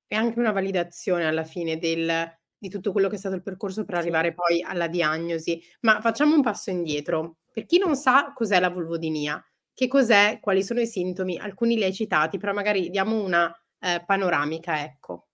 È 0.07 0.15
anche 0.15 0.39
una 0.39 0.51
validazione 0.51 1.25
alla 1.25 1.43
fine 1.43 1.77
del 1.77 2.37
di 2.57 2.69
tutto 2.69 2.93
quello 2.93 3.09
che 3.09 3.15
è 3.15 3.17
stato 3.17 3.35
il 3.35 3.41
percorso 3.43 3.83
per 3.83 3.95
arrivare 3.95 4.33
poi 4.33 4.61
alla 4.61 4.87
diagnosi, 4.87 5.61
ma 5.81 5.99
facciamo 5.99 6.33
un 6.35 6.41
passo 6.41 6.69
indietro. 6.69 7.39
Per 7.51 7.65
chi 7.65 7.77
non 7.77 7.95
sa 7.97 8.31
cos'è 8.33 8.57
la 8.61 8.69
vulvodinia, 8.69 9.43
che 9.73 9.87
cos'è, 9.89 10.39
quali 10.41 10.63
sono 10.63 10.79
i 10.79 10.87
sintomi, 10.87 11.37
alcuni 11.37 11.75
li 11.75 11.83
hai 11.83 11.93
citati, 11.93 12.37
però 12.37 12.53
magari 12.53 12.89
diamo 12.89 13.21
una 13.21 13.53
eh, 13.79 14.01
panoramica, 14.05 14.81
ecco. 14.81 15.27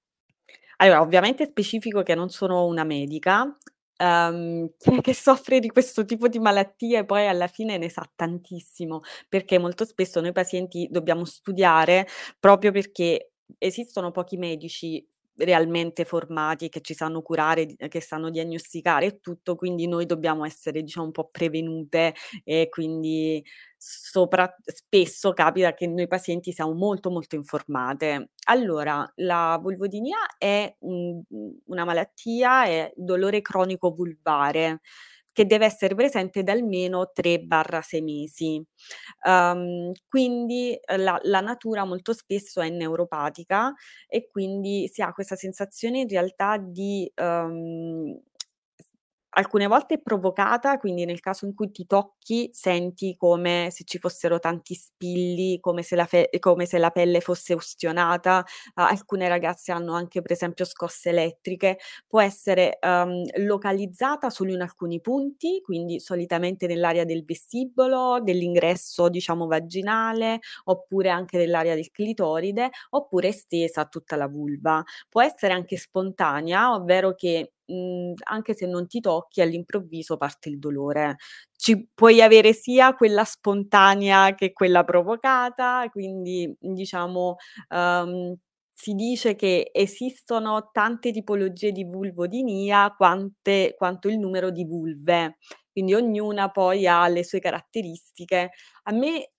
Allora, 0.82 1.02
ovviamente 1.02 1.46
specifico 1.46 2.04
che 2.04 2.16
non 2.16 2.30
sono 2.30 2.66
una 2.66 2.86
medica, 2.86 3.54
ehm, 3.98 4.72
chi 4.78 5.02
che 5.02 5.14
soffre 5.14 5.60
di 5.60 5.68
questo 5.70 6.06
tipo 6.06 6.30
di 6.30 6.40
malattie 6.40 7.04
poi 7.04 7.28
alla 7.28 7.48
fine 7.48 7.78
ne 7.78 7.90
sa 7.90 8.10
tantissimo, 8.16 9.02
perché 9.28 9.58
molto 9.60 9.84
spesso 9.84 10.22
noi 10.22 10.32
pazienti 10.32 10.88
dobbiamo 10.90 11.26
studiare 11.26 12.08
proprio 12.40 12.72
perché 12.72 13.34
esistono 13.58 14.12
pochi 14.12 14.38
medici 14.38 15.06
realmente 15.40 16.06
formati, 16.06 16.70
che 16.70 16.82
ci 16.82 16.94
sanno 16.94 17.22
curare, 17.22 17.66
che 17.76 18.02
sanno 18.02 18.30
diagnosticare 18.30 19.06
e 19.06 19.20
tutto, 19.20 19.56
quindi 19.56 19.88
noi 19.88 20.06
dobbiamo 20.06 20.46
essere, 20.46 20.82
diciamo, 20.84 21.08
un 21.08 21.12
po' 21.12 21.30
prevenute 21.32 22.14
e 22.44 22.68
quindi 22.70 23.44
sopra 23.78 24.54
spesso 24.66 25.32
capita 25.34 25.74
che 25.74 25.88
noi 25.88 26.08
pazienti 26.08 26.52
siamo 26.52 26.74
molto, 26.74 27.10
molto 27.10 27.36
informate. 27.36 28.32
Allora, 28.48 29.10
la 29.18 29.58
vulvodinia 29.62 30.18
è 30.38 30.76
un 30.80 31.22
una 31.66 31.86
malattia, 31.86 32.66
è 32.66 32.92
dolore 32.96 33.42
cronico 33.42 33.92
vulvare 33.92 34.82
che 35.40 35.46
deve 35.46 35.66
essere 35.66 35.96
presente 35.96 36.44
da 36.44 36.52
almeno 36.52 37.12
3/6 37.14 38.02
mesi. 38.02 38.62
Uhm, 39.26 39.92
quindi 40.08 40.74
eh, 40.76 40.98
la 40.98 41.18
la 41.24 41.40
natura 41.42 41.86
molto 41.86 42.14
spesso 42.14 42.62
è 42.62 42.70
neuropatica 42.70 43.74
e 44.08 44.28
quindi 44.30 44.88
si 44.92 45.02
ha 45.02 45.14
questa 45.14 45.36
sensazione 45.36 46.00
in 46.02 46.08
realtà 46.10 46.58
di, 46.58 47.10
uhm 47.16 48.20
Alcune 49.34 49.68
volte 49.68 49.96
è 49.96 50.00
provocata, 50.02 50.78
quindi 50.80 51.06
nel 51.06 51.20
caso 51.20 51.46
in 51.46 51.54
cui 51.54 51.70
ti 51.72 51.86
tocchi 51.86 52.50
senti 52.52 53.16
come 53.16 53.68
se 53.72 53.84
ci 53.84 54.00
fossero 54.00 54.40
tanti 54.40 54.74
spilli, 54.74 55.60
come 55.60 55.84
se 55.84 55.96
la 55.96 56.06
fe 56.06 56.30
come 56.40 56.66
se 56.66 56.80
la 56.80 56.90
pelle 56.90 57.22
fosse 57.22 57.54
ustionata. 57.54 58.44
A 58.76 58.88
alcune 58.90 59.28
ragazze 59.28 59.72
hanno 59.72 59.94
anche 59.94 60.22
per 60.24 60.32
esempio 60.32 60.66
scosse 60.66 61.10
elettriche. 61.10 61.78
Può 62.08 62.20
essere, 62.22 62.80
uhm, 62.82 63.24
localizzata 63.46 64.32
solo 64.32 64.52
in 64.52 64.62
alcuni 64.62 65.00
punti, 65.00 65.62
quindi 65.62 66.00
solitamente 66.00 66.66
nell'area 66.66 67.04
del 67.06 67.24
vestibolo, 67.24 68.20
dell'ingresso 68.22 69.10
diciamo 69.10 69.46
vaginale, 69.46 70.40
oppure 70.66 71.10
anche 71.10 71.38
nell'area 71.38 71.76
del 71.76 71.92
clitoride, 71.92 72.70
oppure 72.90 73.28
estesa 73.28 73.82
a 73.82 73.86
tutta 73.86 74.16
la 74.16 74.28
vulva. 74.28 74.84
Può 75.08 75.22
essere 75.22 75.54
anche 75.54 75.78
spontanea, 75.78 76.74
ovvero 76.74 77.14
che 77.14 77.52
mhmm, 77.70 78.14
anche 78.26 78.54
se 78.56 78.66
non 78.68 78.88
ti 78.88 79.00
tocchi 79.02 79.42
all'improvviso 79.42 80.18
parte 80.18 80.50
il 80.50 80.60
dolore. 80.60 81.18
Ci 81.56 81.90
puoi 81.94 82.22
avere 82.22 82.54
sia 82.54 82.94
quella 82.96 83.24
spontanea 83.26 84.36
che 84.36 84.54
quella 84.54 84.84
provocata, 84.84 85.88
quindi 85.92 86.56
diciamo, 86.60 87.36
uhm, 87.70 88.36
si 88.74 88.94
dice 88.94 89.36
che 89.36 89.70
esistono 89.74 90.70
tante 90.72 91.12
tipologie 91.12 91.72
di 91.74 91.84
vulvodinia 91.84 92.94
quante 92.96 93.76
quanto 93.78 94.08
il 94.10 94.18
numero 94.20 94.52
di 94.52 94.66
vulve, 94.66 95.38
quindi 95.72 95.94
ognuna 95.96 96.50
poi 96.50 96.88
ha 96.88 97.08
le 97.10 97.24
sue 97.26 97.40
caratteristiche. 97.40 98.52
A 98.84 98.92
me 98.94 99.32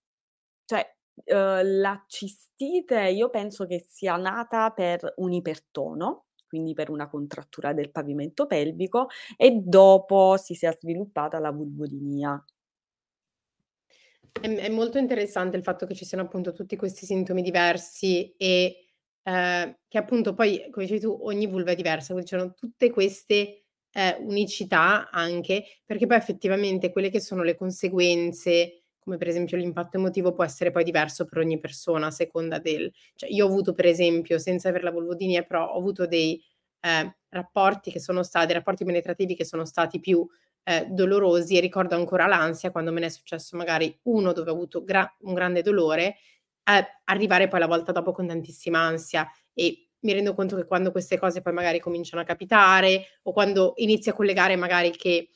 cioè, 0.66 0.86
uhm, 1.26 1.80
la 1.80 2.04
cistite 2.08 3.08
io 3.10 3.30
penso 3.30 3.66
che 3.66 3.86
sia 3.88 4.16
nata 4.16 4.70
per 4.70 5.14
un 5.18 5.32
ipertono 5.32 6.26
quindi 6.50 6.74
per 6.74 6.90
una 6.90 7.08
contrattura 7.08 7.72
del 7.72 7.92
pavimento 7.92 8.46
pelvico 8.46 9.06
e 9.38 9.52
dopo 9.64 10.36
si 10.36 10.54
sia 10.54 10.72
sviluppata 10.78 11.38
la 11.38 11.52
vulvodinia. 11.52 12.44
È 14.32 14.46
è 14.48 14.68
molto 14.68 14.98
interessante 14.98 15.56
il 15.56 15.62
fatto 15.62 15.86
che 15.86 15.94
ci 15.94 16.04
siano 16.04 16.24
appunto 16.24 16.52
tutti 16.52 16.76
questi 16.76 17.04
sintomi 17.06 17.42
diversi 17.42 18.34
e, 18.36 18.86
ehm, 19.22 19.76
che 19.88 19.98
appunto 19.98 20.34
poi, 20.34 20.68
come 20.70 20.84
dicevi 20.86 21.00
tu, 21.00 21.18
ogni 21.22 21.46
vulva 21.46 21.72
è 21.72 21.74
diversa, 21.74 22.12
quindi 22.12 22.28
ci 22.30 22.36
sono 22.36 22.54
tutte 22.54 22.90
queste, 22.90 23.64
ehm, 23.92 24.26
unicità 24.26 25.10
anche, 25.10 25.64
perché 25.84 26.06
poi 26.06 26.16
effettivamente 26.16 26.90
quelle 26.92 27.10
che 27.10 27.20
sono 27.20 27.42
le 27.42 27.56
conseguenze 27.56 28.79
come 29.10 29.16
per 29.18 29.28
esempio 29.28 29.56
l'impatto 29.56 29.96
emotivo 29.98 30.32
può 30.32 30.44
essere 30.44 30.70
poi 30.70 30.84
diverso 30.84 31.24
per 31.24 31.38
ogni 31.38 31.58
persona 31.58 32.06
a 32.06 32.10
seconda 32.10 32.58
del 32.58 32.92
cioè 33.16 33.28
io 33.30 33.44
ho 33.46 33.48
avuto 33.48 33.74
per 33.74 33.86
esempio, 33.86 34.38
senza 34.38 34.68
aver 34.68 34.82
la 34.84 34.90
vulvodinia, 34.92 35.42
però 35.42 35.66
ho 35.72 35.78
avuto 35.78 36.06
dei, 36.06 36.40
ehm, 36.80 37.12
rapporti 37.30 37.90
che 37.90 38.00
sono 38.00 38.22
sta 38.22 38.44
dei 38.46 38.54
rapporti 38.54 38.84
penetrativi 38.84 39.34
che 39.36 39.44
sono 39.44 39.64
stati 39.64 40.00
più, 40.00 40.26
ehm, 40.64 40.86
dolorosi 40.94 41.56
e 41.56 41.60
ricordo 41.60 41.94
ancora 41.96 42.26
l'ansia 42.26 42.70
quando 42.70 42.92
me 42.92 43.00
n'è 43.00 43.08
successo 43.08 43.56
magari 43.56 43.96
uno 44.04 44.32
dove 44.32 44.50
ho 44.50 44.54
avuto 44.54 44.84
gra 44.84 45.12
un 45.20 45.34
grande 45.34 45.62
dolore, 45.62 46.16
ehm, 46.64 46.84
arrivare 47.04 47.48
poi 47.48 47.60
la 47.60 47.66
volta 47.66 47.92
dopo 47.92 48.12
con 48.12 48.26
tantissima 48.26 48.78
ansia. 48.80 49.28
E 49.54 49.88
mi 50.00 50.12
rendo 50.12 50.34
conto 50.34 50.56
che 50.56 50.64
quando 50.66 50.90
queste 50.92 51.18
cose 51.18 51.42
poi 51.42 51.52
magari 51.52 51.80
cominciano 51.80 52.22
a 52.22 52.24
capitare 52.24 53.04
o 53.24 53.32
quando 53.32 53.74
inizi 53.76 54.08
a 54.10 54.14
collegare 54.14 54.56
magari 54.56 54.90
che 54.92 55.28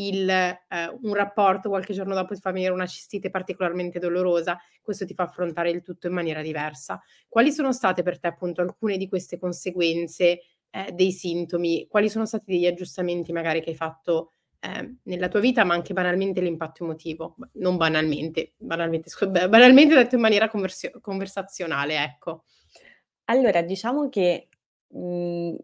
il, 0.00 0.28
ehm, 0.28 0.98
un 1.02 1.14
rapporto 1.14 1.68
qualche 1.68 1.92
giorno 1.94 2.14
dopo 2.14 2.34
ti 2.34 2.40
fa 2.40 2.52
venire 2.52 2.72
una 2.72 2.86
cistite 2.86 3.30
particolarmente 3.30 3.98
dolorosa, 3.98 4.58
questo 4.82 5.04
ti 5.06 5.14
fa 5.14 5.24
affrontare 5.24 5.70
il 5.70 5.82
tutto 5.82 6.06
in 6.08 6.12
maniera 6.14 6.42
diversa. 6.42 7.00
Quali 7.28 7.50
sono 7.52 7.72
state 7.72 8.02
per 8.02 8.18
te 8.20 8.26
appunto 8.28 8.60
alcune 8.60 8.96
di 8.96 9.08
queste 9.08 9.38
conseguenze, 9.38 10.40
ehm, 10.70 10.90
dei 10.90 11.12
sintomi? 11.12 11.86
Quali 11.88 12.08
sono 12.08 12.26
stati 12.26 12.52
degli 12.52 12.66
aggiustamenti 12.66 13.32
magari 13.32 13.60
che 13.62 13.70
hai 13.70 13.76
fatto, 13.76 14.32
ehm, 14.60 14.98
nella 15.04 15.28
tua 15.28 15.40
vita, 15.40 15.64
ma 15.64 15.74
anche 15.74 15.92
banalmente 15.94 16.40
l'impatto 16.40 16.84
emotivo? 16.84 17.36
Non 17.54 17.76
banalmente, 17.76 18.54
banalmente 18.56 19.08
scu 19.10 19.28
banalmente 19.30 19.94
detto 19.94 20.14
in 20.16 20.20
maniera 20.20 20.48
conversio 20.48 20.90
conversazionale, 21.00 22.02
ecco. 22.02 22.44
Allora 23.26 23.62
diciamo 23.62 24.08
che, 24.08 24.48
mhmm, 24.88 25.56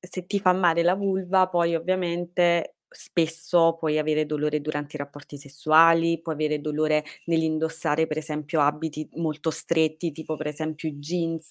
se 0.00 0.26
ti 0.26 0.40
fa 0.40 0.52
male 0.52 0.82
la 0.82 0.94
vulva 0.94 1.48
poi 1.48 1.74
ovviamente 1.76 2.76
Spesso 2.92 3.76
puoi 3.78 3.98
avere 3.98 4.26
dolore 4.26 4.60
durante 4.60 4.96
i 4.96 4.98
rapporti 4.98 5.36
sessuali, 5.38 6.20
puoi 6.20 6.34
avere 6.34 6.60
dolore 6.60 7.04
nell'indossare 7.26 8.06
per 8.06 8.18
esempio 8.18 8.60
abiti 8.60 9.08
molto 9.14 9.50
stretti, 9.50 10.12
tipo 10.12 10.36
per 10.36 10.48
esempio 10.48 10.90
jeans 10.92 11.50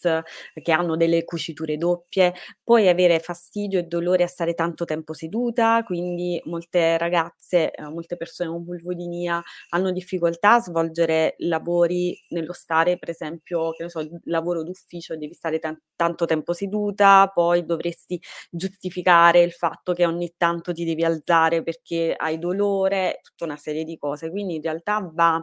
che 0.61 0.71
hanno 0.71 0.95
delle 0.97 1.23
cuciture 1.23 1.77
doppie, 1.77 2.33
puoi 2.63 2.87
avere 2.87 3.19
fastidio 3.19 3.79
e 3.79 3.83
dolore 3.83 4.23
a 4.23 4.27
stare 4.27 4.53
tanto 4.53 4.85
tempo 4.85 5.13
seduta, 5.13 5.83
quindi 5.83 6.39
molte 6.45 6.97
ragazze, 6.97 7.71
ehm, 7.71 7.91
molte 7.93 8.17
persone 8.17 8.49
con 8.49 8.63
vulvodinia 8.63 9.41
hanno 9.69 9.91
difficoltà 9.91 10.53
a 10.55 10.59
svolgere 10.61 11.35
lavori 11.39 12.17
nello 12.29 12.53
stare 12.53 12.97
per 12.97 13.09
esempio, 13.09 13.71
che 13.71 13.83
ne 13.83 13.89
so, 13.89 14.07
lavoro 14.25 14.63
d'ufficio, 14.63 15.15
devi 15.17 15.33
stare 15.33 15.59
tan 15.59 15.79
tanto 15.95 16.25
tempo 16.25 16.53
seduta, 16.53 17.29
poi 17.31 17.63
dovresti 17.63 18.19
giustificare 18.49 19.41
il 19.41 19.51
fatto 19.51 19.93
che 19.93 20.05
ogni 20.07 20.33
tanto 20.35 20.73
ti 20.73 20.83
devi 20.83 21.03
alzare 21.03 21.29
alzare 21.31 21.63
perché 21.63 22.13
hai 22.15 22.37
dolore, 22.37 23.19
tutta 23.23 23.45
una 23.45 23.57
serie 23.57 23.83
di 23.83 23.97
cose. 23.97 24.29
Quindi 24.29 24.55
in 24.55 24.61
realtà 24.61 24.99
va 25.13 25.41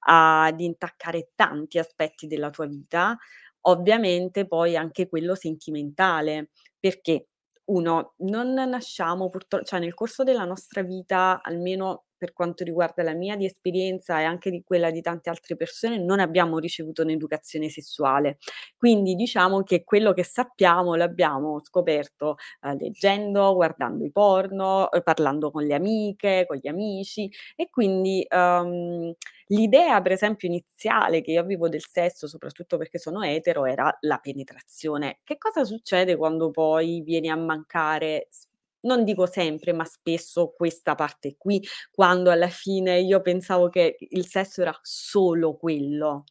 ad 0.00 0.60
intaccare 0.60 1.30
tanti 1.34 1.78
aspetti 1.78 2.26
della 2.26 2.50
tua 2.50 2.66
vita, 2.66 3.16
ovviamente 3.62 4.46
poi 4.46 4.76
anche 4.76 5.08
quello 5.08 5.34
sentimentale, 5.34 6.50
perché 6.78 7.26
uno, 7.66 8.14
non 8.18 8.52
nasciamo 8.54 9.28
purtro 9.28 9.62
cioè 9.62 9.78
nel 9.78 9.94
corso 9.94 10.24
della 10.24 10.44
nostra 10.44 10.82
vita, 10.82 11.40
almeno 11.42 12.06
per 12.20 12.34
quanto 12.34 12.64
riguarda 12.64 13.02
la 13.02 13.14
mia 13.14 13.34
di 13.36 13.46
esperienza 13.46 14.20
e 14.20 14.24
anche 14.24 14.50
di 14.50 14.62
quella 14.62 14.90
di 14.90 15.00
tante 15.00 15.30
altre 15.30 15.56
persone, 15.56 15.98
non 15.98 16.20
abbiamo 16.20 16.58
ricevuto 16.58 17.00
un'educazione 17.02 17.70
sessuale. 17.70 18.36
Quindi 18.76 19.14
diciamo 19.14 19.62
che 19.62 19.84
quello 19.84 20.12
che 20.12 20.22
sappiamo 20.24 20.94
l'abbiamo 20.96 21.60
scoperto, 21.64 22.36
ehm, 22.62 22.76
leggendo, 22.78 23.54
guardando 23.54 24.04
i 24.04 24.10
porno, 24.12 24.88
uhm, 24.92 25.02
parlando 25.02 25.50
con 25.50 25.64
le 25.64 25.74
amiche, 25.74 26.44
con 26.46 26.58
gli 26.58 26.68
amici 26.68 27.30
e 27.56 27.70
quindi, 27.70 28.26
uhm, 28.28 29.14
l'idea 29.48 30.00
per 30.02 30.12
esempio 30.12 30.48
iniziale 30.48 31.22
che 31.22 31.32
io 31.32 31.40
avevo 31.40 31.68
del 31.70 31.84
sesso, 31.86 32.28
soprattutto 32.28 32.76
perché 32.76 32.98
sono 32.98 33.22
etero, 33.22 33.64
era 33.66 33.96
la 34.02 34.18
penetrazione. 34.18 35.20
Che 35.24 35.38
cosa 35.38 35.64
succede 35.64 36.16
quando 36.16 36.50
poi 36.50 37.00
viene 37.02 37.30
a 37.30 37.36
mancare 37.36 38.28
s 38.30 38.46
non 38.82 39.04
dico 39.04 39.26
sempre, 39.26 39.72
ma 39.72 39.84
spesso 39.84 40.52
questa 40.56 40.94
parte 40.94 41.36
qui, 41.36 41.62
quando 41.90 42.30
alla 42.30 42.48
fine 42.48 43.00
io 43.00 43.20
pensavo 43.20 43.68
che 43.68 43.96
il 43.98 44.26
sesso 44.26 44.62
era 44.62 44.78
solo 44.82 45.56
quello. 45.56 46.24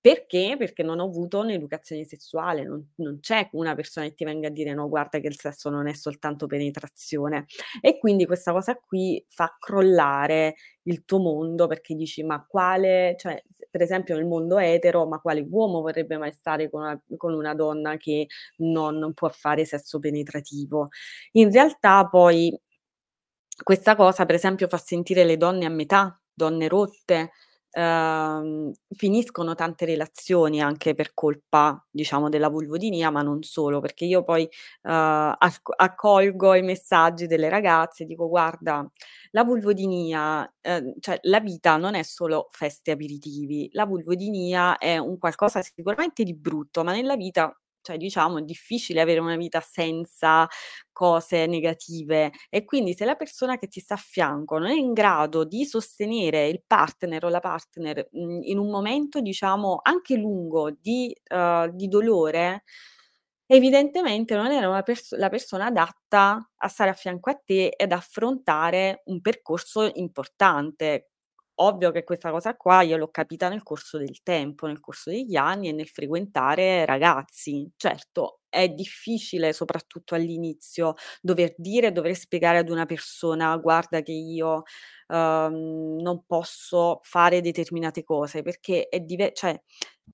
Perché? 0.00 0.56
Perché 0.58 0.82
non 0.82 0.98
ho 1.00 1.04
avuto 1.06 1.38
un'educazione 1.40 2.04
sessuale, 2.04 2.62
non 2.64 2.92
non 2.96 3.20
c'è 3.20 3.48
una 3.52 3.74
persona 3.74 4.06
che 4.06 4.14
ti 4.14 4.24
venga 4.24 4.48
a 4.48 4.50
dire: 4.50 4.74
"No, 4.74 4.86
guarda 4.88 5.18
che 5.18 5.28
il 5.28 5.38
sesso 5.38 5.70
non 5.70 5.86
è 5.88 5.94
soltanto 5.94 6.46
penetrazione". 6.46 7.46
E 7.80 7.98
quindi 7.98 8.26
questa 8.26 8.52
cosa 8.52 8.76
qui 8.76 9.24
fa 9.28 9.56
crollare 9.58 10.56
il 10.82 11.04
tuo 11.06 11.20
mondo 11.20 11.66
perché 11.66 11.94
dici: 11.94 12.22
"Ma 12.22 12.44
quale" 12.46 13.14
cioè 13.18 13.42
per 13.74 13.82
esempio 13.82 14.14
nel 14.14 14.24
mondo 14.24 14.56
etero, 14.58 15.04
ma 15.04 15.18
quale 15.18 15.44
uomo 15.50 15.80
vorrebbe 15.80 16.16
mai 16.16 16.30
stare 16.32 16.70
con 16.70 16.82
una 16.82 17.02
con 17.16 17.34
una 17.34 17.54
donna 17.54 17.96
che 17.96 18.28
non 18.58 19.12
può 19.14 19.28
fare 19.30 19.64
sesso 19.64 19.98
penetrativo? 19.98 20.90
In 21.32 21.50
realtà 21.50 22.06
poi 22.08 22.56
questa 23.64 23.96
cosa 23.96 24.24
per 24.26 24.36
esempio 24.36 24.68
fa 24.68 24.78
sentire 24.78 25.24
le 25.24 25.36
donne 25.36 25.64
a 25.66 25.70
metà, 25.70 26.20
donne 26.32 26.68
rotte, 26.68 27.32
ehm, 27.74 28.72
finiscono 28.96 29.54
tante 29.54 29.84
relazioni 29.86 30.62
anche 30.62 30.94
per 30.94 31.12
colpa, 31.14 31.84
diciamo, 31.90 32.28
della 32.28 32.48
vulvodinia, 32.48 33.10
ma 33.10 33.22
non 33.22 33.42
solo, 33.42 33.80
perché 33.80 34.04
io 34.04 34.22
poi, 34.22 34.48
asc 34.82 35.62
accolgo 35.76 36.54
i 36.54 36.62
messaggi 36.62 37.26
delle 37.26 37.48
ragazze 37.48 38.04
e 38.04 38.06
dico: 38.06 38.28
"Guarda, 38.28 38.88
la 39.32 39.44
vulvodinia 39.44 40.50
ehm, 40.60 40.94
cioè 41.00 41.18
la 41.22 41.40
vita 41.40 41.76
non 41.76 41.94
è 41.94 42.02
solo 42.02 42.48
feste 42.52 42.92
aperitivi, 42.92 43.68
la 43.72 43.86
vulvodinia 43.86 44.78
è 44.78 44.96
un 44.98 45.18
qualcosa 45.18 45.62
sicuramente 45.62 46.24
di 46.24 46.34
brutto, 46.34 46.84
ma 46.84 46.92
nella 46.92 47.16
vita 47.16 47.54
cioè 47.84 47.98
diciamo 47.98 48.38
è 48.38 48.42
difficile 48.42 49.00
avere 49.02 49.20
una 49.20 49.36
vita 49.36 49.60
senza 49.60 50.48
cose 50.92 51.46
negative 51.46 52.32
e 52.50 52.64
quindi 52.64 52.94
se 52.94 53.04
la 53.04 53.14
persona 53.16 53.58
che 53.58 53.68
ti 53.68 53.80
sta 53.80 53.94
a 53.94 53.96
fianco 53.98 54.58
non 54.58 54.70
è 54.70 54.74
in 54.74 54.92
grado 54.92 55.44
di 55.44 55.64
sostenere 55.66 56.48
il 56.48 56.62
partner 56.66 57.24
o 57.24 57.28
la 57.28 57.40
partner, 57.40 58.08
mhmm, 58.12 58.40
in 58.44 58.58
un 58.58 58.70
momento 58.70 59.20
diciamo 59.20 59.80
anche 59.82 60.16
lungo 60.16 60.70
di 60.80 61.14
uhm, 61.30 61.68
di 61.70 61.88
dolore, 61.88 62.64
evidentemente 63.46 64.34
non 64.36 64.50
era 64.52 64.68
una 64.68 64.82
pers 64.82 65.14
la 65.16 65.28
persona 65.28 65.66
adatta 65.66 66.50
a 66.56 66.68
stare 66.68 66.90
a 66.90 66.94
fianco 66.94 67.30
a 67.30 67.40
te 67.44 67.68
ed 67.76 67.92
affrontare 67.92 69.02
un 69.06 69.20
percorso 69.20 69.90
importante. 69.94 71.10
Ovvio 71.58 71.92
che 71.92 72.02
questa 72.02 72.32
cosa 72.32 72.56
qua 72.56 72.82
io 72.82 72.96
l'ho 72.96 73.10
capita 73.10 73.48
nel 73.48 73.62
corso 73.62 73.96
del 73.96 74.22
tempo, 74.24 74.66
nel 74.66 74.80
corso 74.80 75.10
degli 75.10 75.36
anni 75.36 75.68
e 75.68 75.72
nel 75.72 75.86
frequentare 75.88 76.84
ragazzi. 76.84 77.70
Certo, 77.76 78.40
è 78.48 78.68
difficile, 78.68 79.52
soprattutto 79.52 80.16
all'inizio, 80.16 80.94
dover 81.20 81.54
dire, 81.56 81.92
dover 81.92 82.16
spiegare 82.16 82.58
ad 82.58 82.70
una 82.70 82.86
persona: 82.86 83.56
"Guarda 83.58 84.00
che 84.02 84.10
io, 84.10 84.62
uhm, 85.08 85.96
non 86.00 86.24
posso 86.26 86.98
fare 87.04 87.40
determinate 87.40 88.02
cose", 88.02 88.42
perché 88.42 88.88
è 88.88 88.98
dive 88.98 89.32
cioè 89.32 89.56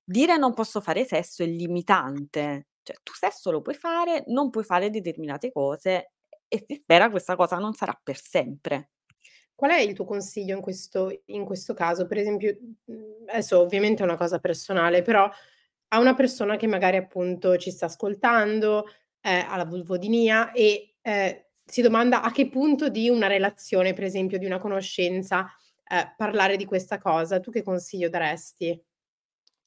dire 0.03 0.37
non 0.37 0.53
posso 0.53 0.79
fare 0.79 1.05
sesso 1.05 1.41
è 1.41 1.47
limitante. 1.47 2.67
Cioè 2.83 2.97
tu 3.01 3.13
sesso 3.13 3.49
lo 3.49 3.61
puoi 3.61 3.75
fare, 3.75 4.23
non 4.27 4.51
puoi 4.51 4.63
fare 4.63 4.91
determinate 4.91 5.51
cose 5.51 6.11
e 6.47 6.63
si 6.67 6.75
spera 6.75 7.09
questa 7.09 7.35
cosa 7.35 7.57
non 7.57 7.73
sarà 7.73 7.99
per 8.03 8.17
sempre. 8.21 8.89
Qual 9.61 9.69
è 9.73 9.79
il 9.79 9.93
tuo 9.93 10.05
consiglio 10.05 10.55
in 10.55 10.61
questo 10.61 11.21
in 11.25 11.45
questo 11.45 11.75
caso? 11.75 12.07
Per 12.07 12.17
esempio, 12.17 12.57
mhmm, 12.85 13.25
adesso 13.27 13.59
ovviamente 13.59 14.01
è 14.01 14.05
una 14.05 14.17
cosa 14.17 14.39
personale, 14.39 15.03
però 15.03 15.29
a 15.89 15.99
una 15.99 16.15
persona 16.15 16.55
che 16.57 16.65
magari 16.65 16.97
appunto 16.97 17.57
ci 17.57 17.69
sta 17.69 17.85
ascoltando, 17.85 18.85
ehm, 19.21 19.45
ha 19.49 19.57
la 19.57 19.65
vulvodinia 19.65 20.51
e, 20.51 20.95
ehm, 21.01 21.43
si 21.63 21.83
domanda 21.83 22.23
a 22.23 22.31
che 22.31 22.49
punto 22.49 22.89
di 22.89 23.07
una 23.09 23.27
relazione, 23.27 23.93
per 23.93 24.05
esempio 24.05 24.39
di 24.39 24.47
una 24.47 24.57
conoscenza, 24.57 25.45
ehm, 25.87 26.15
parlare 26.17 26.57
di 26.57 26.65
questa 26.65 26.97
cosa, 26.97 27.39
tu 27.39 27.51
che 27.51 27.61
consiglio 27.61 28.09
daresti? 28.09 28.81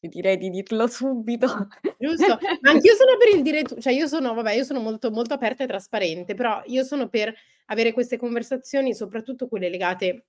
Direi 0.08 0.36
di 0.36 0.50
dirlo 0.50 0.86
subito. 0.86 1.46
Giusto, 1.96 2.38
ma 2.60 2.70
anch'io 2.70 2.94
sono 2.94 3.16
per 3.16 3.34
il 3.34 3.42
dire 3.42 3.62
tu 3.62 3.80
cioè 3.80 3.92
io 3.92 4.06
sono 4.06 4.34
vabbè, 4.34 4.52
io 4.52 4.64
sono 4.64 4.80
molto 4.80 5.10
molto 5.10 5.32
aperta 5.34 5.64
e 5.64 5.66
trasparente, 5.66 6.34
però 6.34 6.62
io 6.66 6.82
sono 6.84 7.08
per 7.08 7.32
avere 7.66 7.92
queste 7.92 8.18
conversazioni, 8.18 8.92
soprattutto 8.94 9.48
quelle 9.48 9.70
legate 9.70 10.24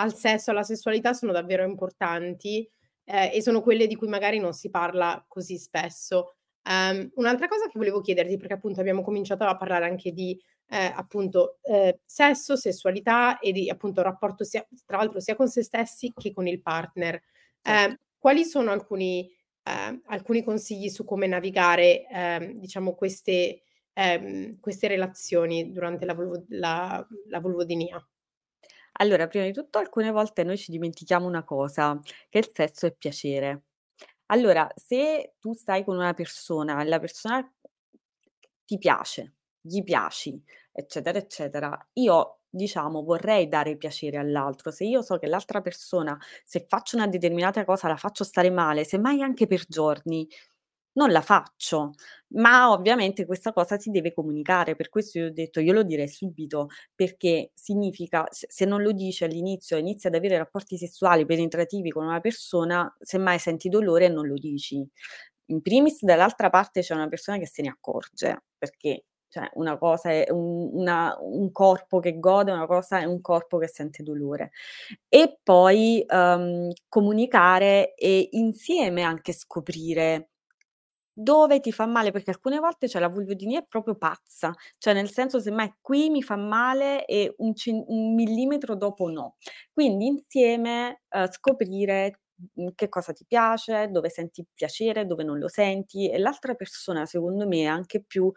al 0.00 0.14
sesso, 0.14 0.50
alla 0.52 0.62
sessualità, 0.62 1.12
sono 1.12 1.32
davvero 1.32 1.64
importanti, 1.64 2.68
ehm, 3.04 3.30
e 3.32 3.42
sono 3.42 3.60
quelle 3.62 3.86
di 3.86 3.96
cui 3.96 4.08
magari 4.08 4.38
non 4.38 4.52
si 4.52 4.70
parla 4.70 5.24
così 5.28 5.58
spesso. 5.58 6.34
Ehm, 6.62 7.10
un'altra 7.16 7.48
cosa 7.48 7.66
che 7.66 7.78
volevo 7.78 8.00
chiederti, 8.00 8.36
perché 8.36 8.54
appunto 8.54 8.80
abbiamo 8.80 9.02
cominciato 9.02 9.44
a 9.44 9.56
parlare 9.56 9.86
anche 9.86 10.12
di, 10.12 10.40
ehm, 10.68 10.92
appunto, 10.96 11.58
ehm, 11.62 11.92
sesso, 12.04 12.54
sessualità 12.56 13.38
e 13.40 13.50
di 13.52 13.68
appunto 13.70 14.02
rapporto 14.02 14.44
sia 14.44 14.64
tra 14.86 14.98
l'altro 14.98 15.18
sia 15.20 15.34
con 15.36 15.48
se 15.48 15.62
stessi 15.64 16.12
che 16.16 16.32
con 16.32 16.46
il 16.46 16.62
partner. 16.62 17.20
Certo. 17.62 17.98
Quali 18.18 18.44
sono 18.44 18.70
alcuni 18.72 19.30
ehm, 19.64 20.02
alcuni 20.06 20.42
consigli 20.44 20.88
su 20.88 21.04
come 21.04 21.26
navigare, 21.26 22.06
ehm, 22.08 22.52
diciamo 22.58 22.94
queste 22.94 23.62
ehm, 23.94 24.58
queste 24.60 24.88
relazioni 24.88 25.70
durante 25.72 26.04
la 26.06 26.14
vulvo 26.14 26.44
la 26.48 27.06
la 27.28 27.40
vulvodinia? 27.40 28.04
Allora, 29.00 29.26
prima 29.28 29.44
di 29.44 29.52
tutto 29.52 29.78
alcune 29.78 30.10
volte 30.10 30.42
noi 30.44 30.56
ci 30.58 30.70
dimentichiamo 30.70 31.26
una 31.26 31.44
cosa, 31.44 32.00
che 32.28 32.38
il 32.38 32.50
sesso 32.52 32.86
è 32.86 32.94
piacere. 32.94 33.64
Allora, 34.26 34.68
se 34.74 35.34
tu 35.40 35.54
stai 35.54 35.84
con 35.84 35.96
una 35.96 36.14
persona 36.14 36.82
la 36.84 36.98
persona 36.98 37.50
ti 38.64 38.78
piace, 38.78 39.34
gli 39.60 39.82
piaci, 39.82 40.42
eccetera, 40.72 41.18
eccetera, 41.18 41.88
io 41.94 42.37
diciamo 42.50 43.02
vorrei 43.02 43.48
dare 43.48 43.76
piacere 43.76 44.16
all'altro. 44.18 44.70
Se 44.70 44.84
io 44.84 45.02
so 45.02 45.18
che 45.18 45.26
l'altra 45.26 45.60
persona, 45.60 46.18
se 46.44 46.64
faccio 46.68 46.96
una 46.96 47.06
determinata 47.06 47.64
cosa 47.64 47.88
la 47.88 47.96
faccio 47.96 48.24
stare 48.24 48.50
male, 48.50 48.84
semmai 48.84 49.22
anche 49.22 49.46
per 49.46 49.64
giorni, 49.68 50.28
non 50.92 51.10
la 51.12 51.20
faccio. 51.22 51.92
Ma 52.34 52.70
ovviamente 52.72 53.24
questa 53.26 53.52
cosa 53.52 53.78
si 53.78 53.90
deve 53.90 54.12
comunicare, 54.12 54.74
per 54.76 54.88
questo 54.88 55.18
io 55.18 55.26
ho 55.26 55.30
detto 55.30 55.60
io 55.60 55.72
lo 55.72 55.82
direi 55.84 56.08
subito, 56.08 56.68
perché 56.94 57.50
significa 57.54 58.26
se 58.30 58.64
non 58.64 58.82
lo 58.82 58.92
dici 58.92 59.24
all'inizio 59.24 59.76
inizi 59.76 60.08
ad 60.08 60.14
avere 60.14 60.36
rapporti 60.38 60.76
sessuali 60.76 61.24
penetrativi 61.26 61.90
con 61.90 62.04
una 62.06 62.20
persona, 62.20 62.92
semmai 63.00 63.38
senti 63.38 63.68
dolore 63.68 64.06
e 64.06 64.08
non 64.08 64.26
lo 64.26 64.34
dici. 64.34 64.86
In 65.50 65.62
primis 65.62 66.02
dall'altra 66.04 66.50
parte 66.50 66.80
c'è 66.82 66.94
una 66.94 67.08
persona 67.08 67.38
che 67.38 67.46
se 67.46 67.62
ne 67.62 67.68
accorge, 67.70 68.42
perché 68.58 69.04
cioè 69.28 69.50
una 69.54 69.78
cosa 69.78 70.10
è 70.10 70.26
un 70.30 70.70
una 70.74 71.16
un 71.20 71.50
corpo 71.52 72.00
che 72.00 72.18
gode, 72.18 72.52
una 72.52 72.66
cosa 72.66 73.00
è 73.00 73.04
un 73.04 73.20
corpo 73.20 73.58
che 73.58 73.68
sente 73.68 74.02
dolore. 74.02 74.50
E 75.08 75.38
poi, 75.42 76.04
uhm, 76.08 76.70
comunicare 76.88 77.94
e 77.94 78.28
insieme 78.32 79.02
anche 79.02 79.32
scoprire 79.32 80.30
dove 81.12 81.60
ti 81.60 81.72
fa 81.72 81.86
male, 81.86 82.12
perché 82.12 82.30
alcune 82.30 82.58
volte, 82.60 82.88
cioè 82.88 83.00
la 83.00 83.08
vulvodinia 83.08 83.60
è 83.60 83.66
proprio 83.68 83.96
pazza, 83.96 84.54
cioè 84.78 84.94
nel 84.94 85.10
senso 85.10 85.40
semmai 85.40 85.74
qui 85.80 86.10
mi 86.10 86.22
fa 86.22 86.36
male 86.36 87.04
e 87.06 87.34
un 87.38 87.54
cen 87.54 87.84
un 87.88 88.14
millimetro 88.14 88.76
dopo 88.76 89.08
no. 89.10 89.36
Quindi 89.72 90.06
insieme, 90.06 91.02
uhm, 91.10 91.28
scoprire, 91.30 92.20
mhmm, 92.54 92.68
che 92.76 92.88
cosa 92.88 93.12
ti 93.12 93.24
piace, 93.26 93.88
dove 93.90 94.10
senti 94.10 94.46
piacere, 94.54 95.06
dove 95.06 95.24
non 95.24 95.38
lo 95.40 95.48
senti 95.48 96.08
e 96.10 96.18
l'altra 96.18 96.54
persona 96.54 97.06
secondo 97.06 97.46
me 97.48 97.62
è 97.62 97.64
anche 97.66 98.02
più 98.04 98.30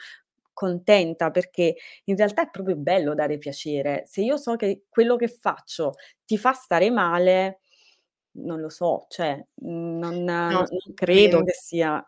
contenta, 0.62 1.32
perché 1.32 1.76
in 2.06 2.16
realtà 2.16 2.44
è 2.44 2.50
proprio 2.52 2.76
bello 2.76 3.14
dare 3.16 3.38
piacere. 3.38 4.04
Se 4.08 4.22
io 4.22 4.38
so 4.38 4.56
che 4.56 4.86
quello 4.90 5.16
che 5.16 5.28
faccio 5.28 5.94
ti 6.26 6.38
fa 6.38 6.54
stare 6.54 6.90
male, 6.92 7.62
non 8.38 8.60
lo 8.62 8.70
so, 8.70 9.06
cioè, 9.10 9.44
non 9.64 10.24
No, 10.50 10.60
non 10.70 10.94
credo 10.94 11.42
che 11.44 11.52
assolutamente. 11.52 11.60
sia 11.60 12.04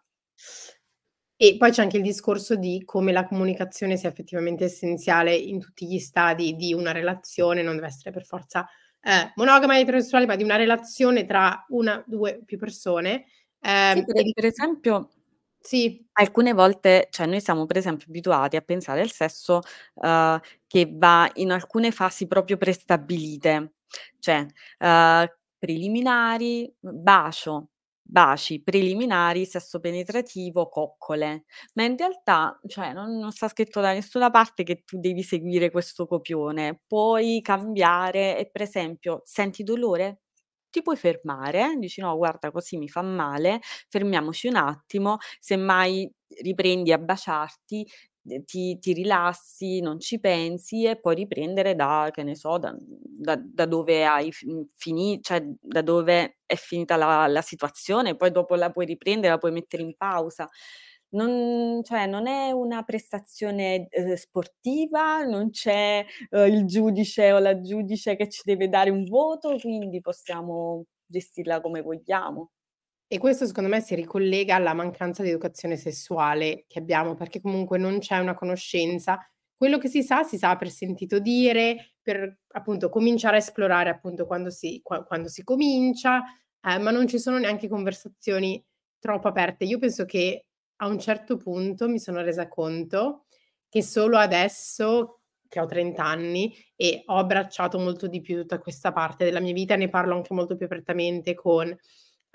E 1.41 1.57
poi 1.57 1.71
c'è 1.71 1.81
anche 1.81 1.97
il 1.97 2.03
discorso 2.03 2.55
di 2.55 2.83
come 2.85 3.11
la 3.11 3.25
comunicazione 3.25 3.97
sia 3.97 4.09
effettivamente 4.09 4.65
essenziale 4.65 5.35
in 5.35 5.59
tutti 5.59 5.87
gli 5.87 5.97
stadi 5.99 6.55
di 6.55 6.73
una 6.73 6.91
relazione, 6.91 7.63
non 7.63 7.75
deve 7.75 7.87
essere 7.87 8.11
per 8.11 8.23
forza, 8.23 8.67
ehm, 9.01 9.31
monogama, 9.35 9.77
eterosessuale, 9.79 10.25
ma 10.27 10.35
di 10.35 10.43
una 10.43 10.55
relazione 10.57 11.25
tra 11.25 11.65
1, 11.69 12.03
2 12.07 12.37
o 12.41 12.43
più 12.45 12.57
persone. 12.57 13.25
Sì, 13.91 14.01
Ehm, 14.01 14.05
per 14.05 14.15
e 14.17 14.23
e 14.23 14.31
per 14.33 14.45
esempio 14.45 15.09
sì, 15.63 16.05
alcune 16.13 16.53
volte 16.53 17.07
cioè 17.09 17.25
noi 17.25 17.39
siamo 17.41 17.65
per 17.65 17.77
esempio 17.77 18.07
abituati 18.09 18.57
a 18.57 18.61
pensare 18.61 18.99
al 19.01 19.11
sesso, 19.11 19.61
uhm, 19.95 20.39
che 20.67 20.89
va 20.93 21.29
in 21.35 21.51
alcune 21.51 21.91
fasi 21.91 22.27
proprio 22.27 22.57
prestabilite, 22.57 23.75
cioè, 24.19 24.45
uhm, 24.79 25.25
preliminari, 25.57 26.73
bacio, 26.79 27.69
baci, 28.01 28.61
preliminari, 28.61 29.45
sesso 29.45 29.79
penetrativo, 29.79 30.67
coccole. 30.67 31.45
Ma 31.75 31.83
in 31.85 31.95
realtà, 31.97 32.59
cioè 32.67 32.91
non 32.91 33.17
non 33.17 33.31
sta 33.31 33.47
scritto 33.47 33.79
da 33.79 33.93
nessuna 33.93 34.29
parte 34.29 34.63
che 34.63 34.83
tu 34.83 34.99
devi 34.99 35.23
seguire 35.23 35.71
questo 35.71 36.05
copione. 36.07 36.81
Puoi 36.85 37.39
cambiare 37.41 38.37
e 38.37 38.49
per 38.51 38.63
esempio: 38.63 39.21
senti 39.23 39.63
dolore? 39.63 40.19
Ti 40.73 40.81
puoi 40.81 40.95
fermare, 40.97 41.75
dici: 41.77 42.01
"No 42.01 42.17
guarda 42.17 42.49
così 42.49 42.77
mi 42.77 42.89
fa 42.89 43.03
male, 43.03 43.59
fermiamoci 43.89 44.47
un 44.47 44.55
attimo, 44.55 45.17
semmai 45.39 46.11
riprendi 46.41 46.91
a 46.91 46.97
baciarti, 46.97 47.87
ehm, 48.27 48.43
ti 48.43 48.79
ti 48.79 48.91
rilassi, 48.93 49.81
non 49.81 49.99
ci 49.99 50.19
pensi 50.19 50.85
e 50.85 50.99
poi 50.99 51.13
riprendere 51.13 51.75
da 51.75 52.09
che 52.11 52.23
ne 52.23 52.33
so, 52.35 52.57
da 52.57 52.75
da 52.79 53.35
da 53.39 53.65
dove 53.67 54.03
hai 54.03 54.31
f 54.31 54.41
mhmm, 54.45 54.63
fini 54.75 55.21
cioè 55.21 55.43
da 55.61 55.83
dove 55.83 56.39
è 56.47 56.55
finita 56.55 56.95
la 56.95 57.27
la 57.27 57.41
situazione, 57.43 58.15
poi 58.15 58.31
dopo 58.31 58.55
la 58.55 58.71
puoi 58.71 58.87
riprendere, 58.87 59.31
la 59.33 59.37
puoi 59.37 59.51
mettere 59.51 59.83
in 59.83 59.95
pausa. 59.95 60.49
Non 61.13 61.81
cioè 61.83 62.07
non 62.07 62.25
è 62.27 62.49
una 62.51 62.81
prestazione, 62.83 63.87
uhm, 63.91 64.13
sportiva, 64.15 65.23
non 65.23 65.51
c'è, 65.51 66.03
uhm, 66.31 66.45
il 66.47 66.65
giudice 66.65 67.31
o 67.31 67.37
la 67.39 67.59
giudice 67.61 68.15
che 68.15 68.29
ci 68.29 68.41
deve 68.45 68.67
dare 68.69 68.89
un 68.89 69.03
voto, 69.05 69.55
quindi 69.59 70.01
possiamo 70.01 70.85
gestirla 71.05 71.61
come 71.61 71.81
vogliamo. 71.81 72.49
E 73.07 73.19
questo 73.19 73.45
secondo 73.45 73.69
me 73.69 73.79
si 73.81 73.93
ricollega 73.95 74.55
alla 74.55 74.73
mancanza 74.73 75.21
di 75.21 75.29
educazione 75.29 75.77
sessuale 75.77 76.65
che 76.67 76.79
abbiamo, 76.79 77.13
perché 77.15 77.41
comunque 77.41 77.77
non 77.77 77.99
c'è 77.99 78.17
una 78.17 78.33
conoscenza. 78.33 79.19
Quello 79.55 79.77
che 79.77 79.87
si 79.87 80.01
sa, 80.01 80.23
si 80.23 80.37
sa 80.37 80.55
per 80.55 80.69
sentito 80.71 81.19
dire, 81.19 81.93
per 82.01 82.39
appunto 82.53 82.89
cominciare 82.89 83.35
a 83.35 83.39
esplorare 83.39 83.89
appunto 83.91 84.25
quando 84.25 84.49
si, 84.49 84.79
qua- 84.83 85.03
quando 85.03 85.27
si 85.29 85.43
comincia, 85.43 86.23
eh, 86.61 86.79
ma 86.79 86.89
non 86.91 87.07
ci 87.07 87.19
sono 87.19 87.37
neanche 87.37 87.67
conversazioni 87.67 88.63
troppo 88.99 89.27
aperte. 89.27 89.65
Io 89.65 89.77
penso 89.79 90.05
che 90.05 90.45
a 90.83 90.87
un 90.87 90.99
certo 90.99 91.37
punto 91.37 91.87
mi 91.87 91.99
sono 91.99 92.21
resa 92.21 92.47
conto 92.47 93.25
che 93.69 93.81
solo 93.81 94.17
adesso 94.17 95.21
che 95.47 95.59
ho 95.59 95.65
30 95.65 96.03
anni 96.03 96.53
e 96.75 97.03
ho 97.05 97.17
abbracciato 97.17 97.79
molto 97.79 98.07
di 98.07 98.21
più 98.21 98.37
tutta 98.41 98.59
questa 98.59 98.91
parte 98.91 99.23
della 99.23 99.39
mia 99.39 99.53
vita, 99.53 99.75
ne 99.75 99.87
parlo 99.87 100.15
anche 100.15 100.33
molto 100.33 100.55
più 100.55 100.65
apertamente 100.65 101.35
con 101.35 101.75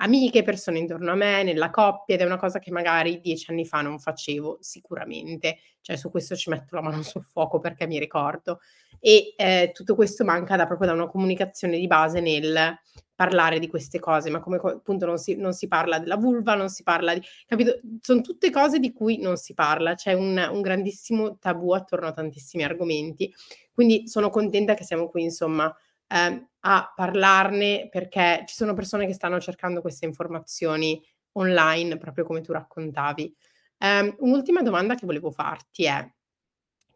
amiche, 0.00 0.42
persone 0.42 0.78
intorno 0.78 1.12
a 1.12 1.14
me, 1.14 1.42
nella 1.42 1.70
coppia 1.70 2.14
ed 2.14 2.20
è 2.20 2.24
una 2.24 2.38
cosa 2.38 2.58
che 2.58 2.70
magari 2.70 3.20
dieci 3.20 3.50
anni 3.50 3.64
fa 3.64 3.80
non 3.80 3.98
facevo 3.98 4.58
sicuramente, 4.61 5.58
cioè 5.80 5.96
su 5.96 6.11
questo 6.11 6.37
ci 6.37 6.50
metto 6.50 6.74
la 6.74 6.82
mano 6.82 7.02
sul 7.02 7.24
fuoco 7.24 7.58
perché 7.58 7.87
mi 7.87 7.98
ricordo. 7.98 8.61
E 9.00 9.34
eh, 9.37 9.70
tutto 9.72 9.94
questo 9.94 10.24
manca 10.24 10.56
da, 10.56 10.66
proprio 10.66 10.88
da 10.88 10.94
una 10.94 11.08
comunicazione 11.08 11.78
di 11.78 11.87
base 11.87 12.20
nel 12.20 12.78
parlare 13.14 13.58
di 13.58 13.66
queste 13.66 13.98
cose, 13.98 14.30
ma 14.30 14.38
come 14.38 14.61
appunto 14.62 15.04
non 15.04 15.18
si, 15.18 15.34
non 15.34 15.52
si 15.52 15.66
parla 15.66 15.98
della 15.98 16.16
vulva, 16.16 16.54
non 16.54 16.68
si 16.68 16.84
parla 16.84 17.14
di... 17.14 17.20
capito? 17.46 17.80
Sono 18.00 18.20
tutte 18.20 18.50
cose 18.50 18.78
di 18.78 18.92
cui 18.92 19.18
non 19.18 19.37
si 19.37 19.54
parla, 19.54 19.94
c'è 19.94 20.12
un, 20.12 20.48
un 20.52 20.61
grandissimo 20.61 21.37
tabù 21.38 21.72
attorno 21.72 22.06
a 22.06 22.12
tantissimi 22.12 22.62
argomenti, 22.62 23.34
quindi 23.72 24.06
sono 24.06 24.30
contenta 24.30 24.74
che 24.74 24.84
siamo 24.84 25.08
qui 25.08 25.22
insomma 25.22 25.74
eh, 26.08 26.48
a 26.60 26.92
parlarne 26.94 27.88
perché 27.90 28.44
ci 28.46 28.54
sono 28.54 28.74
persone 28.74 29.06
che 29.06 29.12
stanno 29.12 29.40
cercando 29.40 29.80
queste 29.80 30.06
informazioni 30.06 31.00
online, 31.32 31.96
proprio 31.98 32.24
come 32.24 32.40
tu 32.40 32.52
raccontavi. 32.52 33.36
Um, 33.78 34.14
un'ultima 34.18 34.60
domanda 34.62 34.96
che 34.96 35.06
volevo 35.06 35.30
farti 35.30 35.84
è 35.84 36.12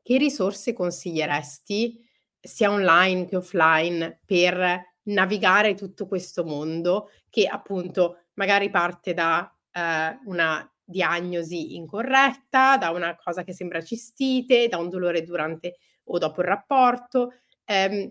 che 0.03 0.18
risorse 0.18 0.72
consiglieresti 0.72 2.05
sia 2.40 2.70
online 2.70 3.27
che 3.27 3.37
offline 3.37 4.20
per 4.27 4.94
navigare 5.05 5.75
tutto 5.75 6.07
questo 6.07 6.44
mondo 6.44 7.11
che 7.29 7.46
appunto 7.46 8.25
magari 8.35 8.68
parte 8.68 9.14
da 9.14 9.48
eh, 9.70 10.18
una 10.25 10.68
diagnosi 10.85 11.77
incorretta, 11.77 12.77
da 12.77 12.90
una 12.90 13.16
cosa 13.16 13.44
che 13.44 13.53
sembra 13.53 13.83
cistite, 13.83 14.68
da 14.68 14.79
un 14.79 14.88
dolore 14.88 15.22
durante 15.22 15.77
o 16.05 16.18
dopo 16.18 16.40
il 16.40 16.48
rapporto. 16.48 17.35
Ehm, 17.64 18.11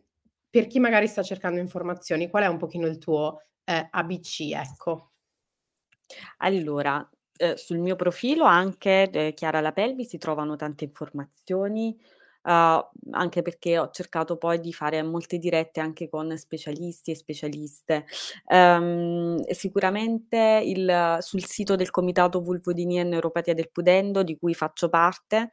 per 0.52 0.68
chi 0.68 0.80
magari 0.80 1.08
sta 1.08 1.24
cercando 1.24 1.60
informazioni, 1.60 2.30
qual 2.30 2.44
è 2.44 2.48
un 2.48 2.58
pochino 2.58 2.86
il 2.86 2.98
tuo 2.98 3.42
eh, 3.64 3.88
ABC, 3.90 4.52
ecco? 4.54 5.14
Allora, 6.40 7.10
eh, 7.38 7.56
sul 7.56 7.78
mio 7.80 7.96
profilo 7.96 8.44
anche, 8.44 9.10
eh, 9.10 9.34
Chiara 9.34 9.62
La 9.62 9.72
Pelvi, 9.72 10.04
si 10.04 10.18
trovano 10.18 10.58
tante 10.58 10.84
informazioni, 10.84 11.98
uh, 12.44 12.50
anche 13.12 13.42
perché 13.42 13.78
ho 13.80 13.90
cercato 13.92 14.38
poi 14.38 14.60
di 14.60 14.74
fare 14.74 15.02
molte 15.04 15.38
dirette 15.38 15.80
anche 15.80 16.10
con 16.10 16.36
specialisti 16.38 17.12
e 17.12 17.16
specialiste. 17.16 18.06
Um, 18.46 19.42
sicuramente 19.52 20.62
il, 20.64 21.18
sul 21.20 21.46
sito 21.46 21.76
del 21.76 21.92
Comitato 21.92 22.42
Vulvodinia 22.42 23.02
e 23.02 23.06
Neuropatia 23.06 23.54
del 23.54 23.72
Pudendo, 23.72 24.24
di 24.24 24.38
cui 24.38 24.54
faccio 24.54 24.90
parte, 24.90 25.50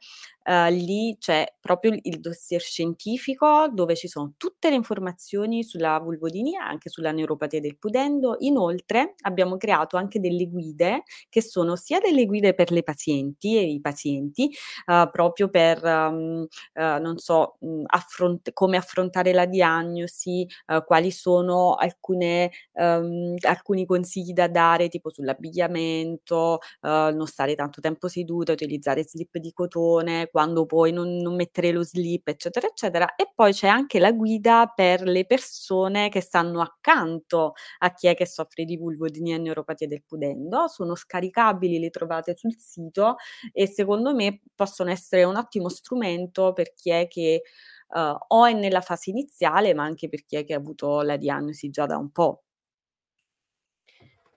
uh, 0.49 0.69
lì 0.73 1.15
c'è 1.19 1.45
proprio 1.59 1.95
il 2.01 2.19
dossier 2.19 2.59
scientifico 2.61 3.69
dove 3.71 3.95
ci 3.95 4.07
sono 4.07 4.33
tutte 4.37 4.69
le 4.69 4.75
informazioni 4.75 5.63
sulla 5.63 5.99
vulvodinia, 5.99 6.65
anche 6.65 6.89
sulla 6.89 7.11
neuropatia 7.11 7.59
del 7.59 7.77
pudendo. 7.77 8.35
Inoltre 8.39 9.13
abbiamo 9.21 9.57
creato 9.57 9.97
anche 9.97 10.19
delle 10.19 10.47
guide 10.47 11.03
che 11.29 11.41
sono 11.41 11.75
sia 11.75 11.99
delle 11.99 12.25
guide 12.25 12.53
per 12.53 12.71
le 12.71 12.83
pazienti 12.83 13.57
e 13.57 13.61
i 13.63 13.79
pazienti, 13.81 14.49
uh, 14.87 15.09
proprio 15.11 15.49
per 15.49 15.83
um, 15.83 16.45
uh, 16.73 16.81
non 17.01 17.17
so, 17.17 17.57
mh, 17.59 17.67
mhmm, 17.67 17.83
affront- 17.87 18.53
come 18.53 18.77
affrontare 18.77 19.33
la 19.33 19.45
diagnosi, 19.45 20.47
quali 20.85 21.11
sono 21.11 21.75
alcune, 21.75 22.51
um, 22.73 23.35
alcuni 23.41 23.85
consigli 23.85 24.33
da 24.33 24.47
dare, 24.47 24.87
tipo 24.89 25.09
sull'abbigliamento, 25.09 26.59
non 26.81 27.27
stare 27.27 27.55
tanto 27.55 27.81
tempo 27.81 28.07
seduta, 28.07 28.51
utilizzare 28.51 29.03
slip 29.03 29.37
di 29.37 29.51
cotone, 29.53 30.27
quando 30.39 30.65
puoi 30.65 30.93
non, 30.93 31.17
non 31.17 31.35
mettere 31.35 31.71
lo 31.71 31.83
slip, 31.83 32.29
eccetera, 32.29 32.65
eccetera. 32.67 33.15
E 33.15 33.29
poi 33.35 33.51
c'è 33.51 33.67
anche 33.67 33.99
la 33.99 34.13
guida 34.13 34.71
per 34.73 35.01
le 35.01 35.25
persone 35.25 36.07
che 36.07 36.21
stanno 36.21 36.61
accanto 36.61 37.53
a 37.79 37.91
chi 37.93 38.07
è 38.07 38.15
che 38.15 38.25
soffre 38.25 38.63
di 38.63 38.77
vulvodinia 38.77 39.35
e 39.35 39.39
neuropatia 39.39 39.87
del 39.87 40.03
pudendo. 40.05 40.67
Sono 40.69 40.95
scaricabili, 40.95 41.77
le 41.77 41.89
trovate 41.89 42.35
sul 42.37 42.55
sito 42.57 43.15
e 43.51 43.67
secondo 43.67 44.13
me 44.15 44.41
possono 44.55 44.91
essere 44.91 45.25
un 45.25 45.35
ottimo 45.35 45.67
strumento 45.67 46.53
per 46.53 46.73
chi 46.73 46.91
è 46.91 47.07
che 47.09 47.41
uh, 47.89 48.15
o 48.27 48.45
è 48.45 48.53
nella 48.53 48.81
fase 48.81 49.09
iniziale, 49.09 49.73
ma 49.73 49.83
anche 49.83 50.07
per 50.07 50.23
chi 50.25 50.37
è 50.37 50.45
che 50.45 50.53
ha 50.53 50.57
avuto 50.57 51.01
la 51.01 51.17
diagnosi 51.17 51.69
già 51.69 51.85
da 51.85 51.97
un 51.97 52.11
po'. 52.11 52.43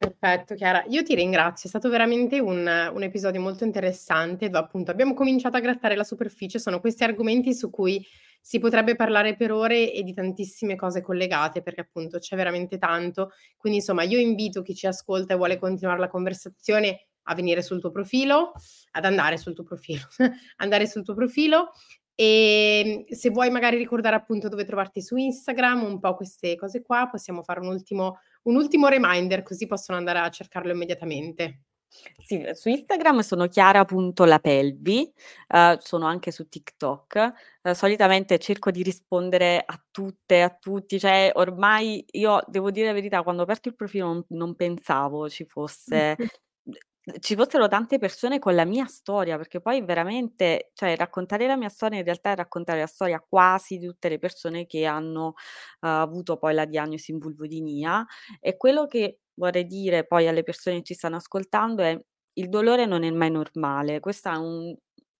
Perfetto, 0.03 0.57
Chiara. 0.57 0.83
Io 0.89 1.05
ti 1.05 1.15
ringrazio, 1.15 1.67
è 1.67 1.69
stato 1.69 1.89
veramente 1.89 2.41
un, 2.41 2.59
un 2.93 3.03
episodio 3.05 3.41
molto 3.41 3.63
interessante 3.63 4.47
appunto 4.47 4.91
abbiamo 4.91 5.15
cominciato 5.15 5.57
a 5.57 5.61
grattare 5.61 5.95
la 5.95 6.03
superficie, 6.03 6.59
sono 6.59 6.81
questi 6.81 7.05
argomenti 7.05 7.55
su 7.55 7.71
cui 7.71 8.05
si 8.41 8.59
potrebbe 8.59 8.97
parlare 8.97 9.37
per 9.37 9.53
ore 9.53 9.93
e 9.93 10.03
di 10.03 10.13
tantissime 10.13 10.75
cose 10.75 11.03
collegate 11.03 11.63
perché 11.63 11.83
appunto 11.83 12.19
c'è 12.19 12.35
veramente 12.35 12.79
tanto. 12.79 13.31
Quindi 13.57 13.79
insomma 13.79 14.03
io 14.03 14.19
invito 14.19 14.63
chi 14.63 14.75
ci 14.75 14.89
ascolta 14.89 15.35
e 15.35 15.37
vuole 15.37 15.57
continuare 15.57 16.01
la 16.01 16.09
conversazione 16.09 17.07
a 17.27 17.37
venire 17.37 17.63
sul 17.63 17.79
tuo 17.79 17.93
profilo, 17.93 18.55
ad 18.91 19.05
andare 19.05 19.39
sul 19.39 19.55
tuo 19.55 19.63
profilo, 19.63 20.03
andare 20.59 20.89
sul 20.89 21.05
tuo 21.05 21.15
profilo 21.15 21.71
e 22.23 23.05
se 23.11 23.31
vuoi 23.31 23.51
magari 23.51 23.77
ricordare 23.77 24.15
appunto 24.15 24.49
dove 24.49 24.65
trovarti 24.65 25.03
su 25.03 25.17
Instagram, 25.17 25.83
un 25.83 25.99
po' 25.99 26.15
queste 26.15 26.55
cose 26.55 26.81
qua, 26.81 27.09
possiamo 27.11 27.43
fare 27.43 27.59
un 27.59 27.67
ultimo, 27.67 28.21
un 28.45 28.55
ultimo 28.55 28.87
reminder 28.87 29.43
così 29.43 29.67
possono 29.67 29.99
andare 29.99 30.21
a 30.21 30.29
cercarlo 30.29 30.71
immediatamente. 30.71 31.63
Sì, 32.25 32.49
su 32.53 32.69
Instagram 32.69 33.23
sono 33.23 33.49
chiara.lapelvi, 33.49 35.13
uh, 35.49 35.77
sono 35.81 36.07
anche 36.07 36.31
su 36.31 36.49
TikTok. 36.49 37.33
Uh, 37.61 37.73
solitamente 37.73 38.39
cerco 38.39 38.71
di 38.71 38.85
rispondere 38.85 39.61
a 39.67 39.83
tutte, 39.91 40.43
a 40.43 40.57
tutti, 40.57 41.01
cioè 41.01 41.33
ormai 41.35 42.05
io 42.13 42.41
devo 42.47 42.71
dire 42.71 42.87
la 42.87 42.93
verità, 42.93 43.25
quando 43.25 43.41
ho 43.41 43.45
aperto 43.45 43.69
il 43.69 43.75
profilo 43.75 44.07
non, 44.07 44.25
non 44.29 44.55
pensavo 44.55 45.29
ci 45.29 45.45
fosse 45.45 46.17
ci 47.21 47.35
fossero 47.35 47.67
tante 47.69 47.99
persone 47.99 48.39
con 48.39 48.55
la 48.55 48.65
mia 48.65 48.87
storia, 48.87 49.37
perché 49.37 49.61
poi 49.61 49.83
veramente, 49.85 50.71
cioè 50.75 50.97
raccontare 50.97 51.47
la 51.47 51.57
mia 51.57 51.69
storia 51.69 51.99
in 51.99 52.05
realtà 52.05 52.31
è 52.33 52.37
raccontare 52.37 52.81
la 52.81 52.87
storia 52.87 53.21
quasi 53.27 53.79
di 53.79 53.87
tutte 53.87 54.09
le 54.09 54.19
persone 54.19 54.67
che 54.67 54.85
hanno, 54.87 55.35
uhm, 55.81 55.89
avuto 55.91 56.37
poi 56.37 56.55
la 56.55 56.65
diagnosi 56.65 57.11
in 57.13 57.19
vulvodinia 57.19 58.07
e 58.41 58.57
quello 58.57 58.87
che 58.87 59.19
vorrei 59.35 59.67
dire 59.67 60.07
poi 60.07 60.29
alle 60.29 60.43
persone 60.45 60.77
che 60.79 60.83
ci 60.85 60.95
stanno 60.95 61.17
ascoltando 61.17 61.83
è: 61.83 61.99
il 62.35 62.49
dolore 62.49 62.87
non 62.87 63.03
è 63.03 63.11
mai 63.11 63.31
normale. 63.31 63.99
Questa 64.01 64.33
è 64.35 64.37
un 64.37 64.75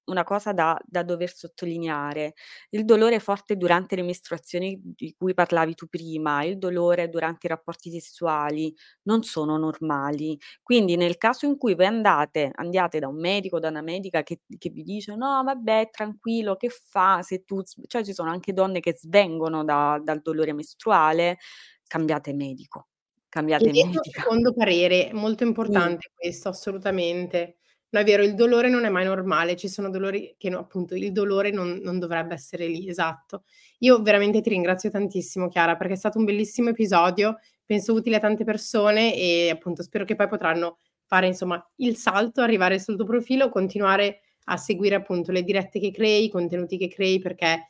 una 0.07 0.25
cosa 0.25 0.53
da 0.53 0.79
da 0.85 1.03
dover 1.03 1.33
sottolineare. 1.35 2.35
Il 2.71 2.85
dolore 2.85 3.21
forte 3.21 3.57
durante 3.57 3.97
le 3.97 4.03
mestruazioni 4.03 4.81
di 4.83 5.15
cui 5.17 5.35
parlavi 5.35 5.75
tu 5.75 5.87
prima, 5.89 6.45
il 6.45 6.59
dolore 6.59 7.09
durante 7.09 7.47
i 7.47 7.49
rapporti 7.51 7.91
sessuali 7.91 8.75
non 9.05 9.23
sono 9.23 9.57
normali. 9.59 10.39
Quindi 10.63 10.97
nel 10.97 11.17
caso 11.19 11.47
in 11.47 11.57
cui 11.59 11.75
voi 11.75 11.87
andate 11.87 12.51
andiate 12.55 12.99
da 12.99 13.09
un 13.09 13.19
medico, 13.21 13.59
da 13.61 13.69
una 13.69 13.83
medica 13.83 14.23
che 14.23 14.41
che 14.59 14.71
vi 14.71 14.83
dice: 14.83 15.15
"No 15.17 15.43
vabbè 15.45 15.91
tranquillo, 15.91 16.57
che 16.57 16.69
fa 16.71 17.23
se 17.23 17.45
tu" 17.45 17.63
cioè 17.87 18.05
ci 18.05 18.13
sono 18.15 18.31
anche 18.31 18.53
donne 18.53 18.81
che 18.81 18.95
svengono 18.99 19.65
da 19.65 20.01
dal 20.03 20.21
dolore 20.23 20.53
mestruale, 20.53 21.39
cambiate 21.87 22.33
medico, 22.35 22.89
cambiate 23.29 23.73
medica. 23.75 24.03
secondo 24.03 24.53
parere, 24.55 25.13
molto 25.13 25.45
Sì. 25.67 25.93
importante 25.93 26.11
questo, 26.15 26.49
assolutamente. 26.49 27.57
No, 27.93 28.01
è 28.01 28.05
vero, 28.05 28.23
il 28.23 28.35
dolore 28.35 28.71
non 28.71 28.87
è 28.87 28.89
mai 28.89 29.05
normale, 29.05 29.55
ci 29.55 29.69
sono 29.69 29.91
dolori 29.91 30.35
che 30.39 30.49
no 30.49 30.59
appunto 30.61 30.95
il 30.95 31.13
dolore 31.13 31.51
non 31.51 31.79
non 31.83 31.99
dovrebbe 31.99 32.33
essere 32.33 32.67
lì, 32.67 32.89
esatto. 32.89 33.45
Io 33.81 34.01
veramente 34.01 34.41
ti 34.41 34.49
ringrazio 34.49 34.89
tantissimo 34.89 35.49
Chiara, 35.49 35.77
perché 35.77 35.93
è 35.93 35.97
stato 35.97 36.17
un 36.19 36.25
bellissimo 36.25 36.71
episodio, 36.71 37.39
penso 37.67 37.93
utile 37.93 38.17
a 38.17 38.21
tante 38.21 38.45
persone 38.45 39.15
e 39.15 39.51
appunto 39.51 39.83
spero 39.83 40.07
che 40.07 40.15
poi 40.15 40.27
potranno 40.27 40.79
fare 41.05 41.27
insomma 41.27 41.63
il 41.77 41.97
salto, 41.97 42.41
arrivare 42.41 42.79
sul 42.79 42.97
tuo 42.97 43.05
profilo, 43.05 43.51
continuare 43.51 44.21
a 44.45 44.57
seguire 44.57 44.95
appunto 44.95 45.31
le 45.31 45.43
dirette 45.43 45.79
che 45.79 45.91
crei, 45.91 46.25
i 46.25 46.31
contenuti 46.31 46.79
che 46.79 46.89
crei, 46.89 47.19
perché 47.19 47.69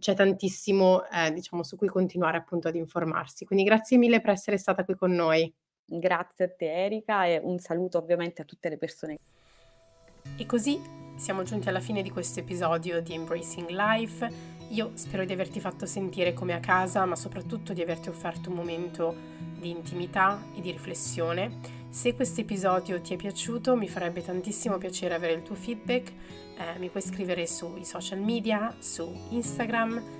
c'è 0.00 0.14
tantissimo, 0.14 1.06
ehm, 1.08 1.32
diciamo 1.32 1.62
su 1.62 1.76
cui 1.76 1.86
continuare 1.86 2.38
appunto 2.38 2.66
ad 2.66 2.74
informarsi. 2.74 3.44
Quindi 3.44 3.64
grazie 3.64 3.98
mille 3.98 4.20
per 4.20 4.30
essere 4.30 4.58
stata 4.58 4.84
qui 4.84 4.96
con 4.96 5.12
noi. 5.12 5.52
Grazie 5.84 6.44
a 6.46 6.50
te 6.50 6.72
Erika 6.86 7.26
e 7.26 7.40
un 7.40 7.58
saluto 7.60 7.98
ovviamente 7.98 8.42
a 8.42 8.44
tutte 8.44 8.68
le 8.68 8.76
persone 8.76 9.18
e 10.36 10.46
così 10.46 10.80
siamo 11.16 11.42
giunti 11.42 11.68
alla 11.68 11.80
fine 11.80 12.02
di 12.02 12.10
questo 12.10 12.40
episodio 12.40 13.02
di 13.02 13.12
Embracing 13.14 13.68
Life. 13.68 14.28
Io 14.68 14.92
spero 14.94 15.24
di 15.24 15.32
averti 15.32 15.60
fatto 15.60 15.84
sentire 15.84 16.32
come 16.32 16.54
a 16.54 16.60
casa, 16.60 17.04
ma 17.04 17.16
soprattutto 17.16 17.72
di 17.72 17.82
averti 17.82 18.08
offerto 18.08 18.48
un 18.48 18.56
momento 18.56 19.14
di 19.58 19.70
intimità 19.70 20.42
e 20.54 20.60
di 20.60 20.70
riflessione. 20.70 21.78
Se 21.90 22.14
questo 22.14 22.40
episodio 22.40 23.00
ti 23.00 23.14
è 23.14 23.16
piaciuto 23.16 23.76
mi 23.76 23.88
farebbe 23.88 24.22
tantissimo 24.22 24.78
piacere 24.78 25.14
avere 25.14 25.32
il 25.34 25.42
tuo 25.42 25.56
feedback, 25.56 26.12
eh, 26.56 26.78
mi 26.78 26.88
puoi 26.88 27.02
scrivere 27.02 27.46
sui 27.46 27.84
social 27.84 28.20
media, 28.20 28.74
su 28.78 29.12
Instagram, 29.30 30.19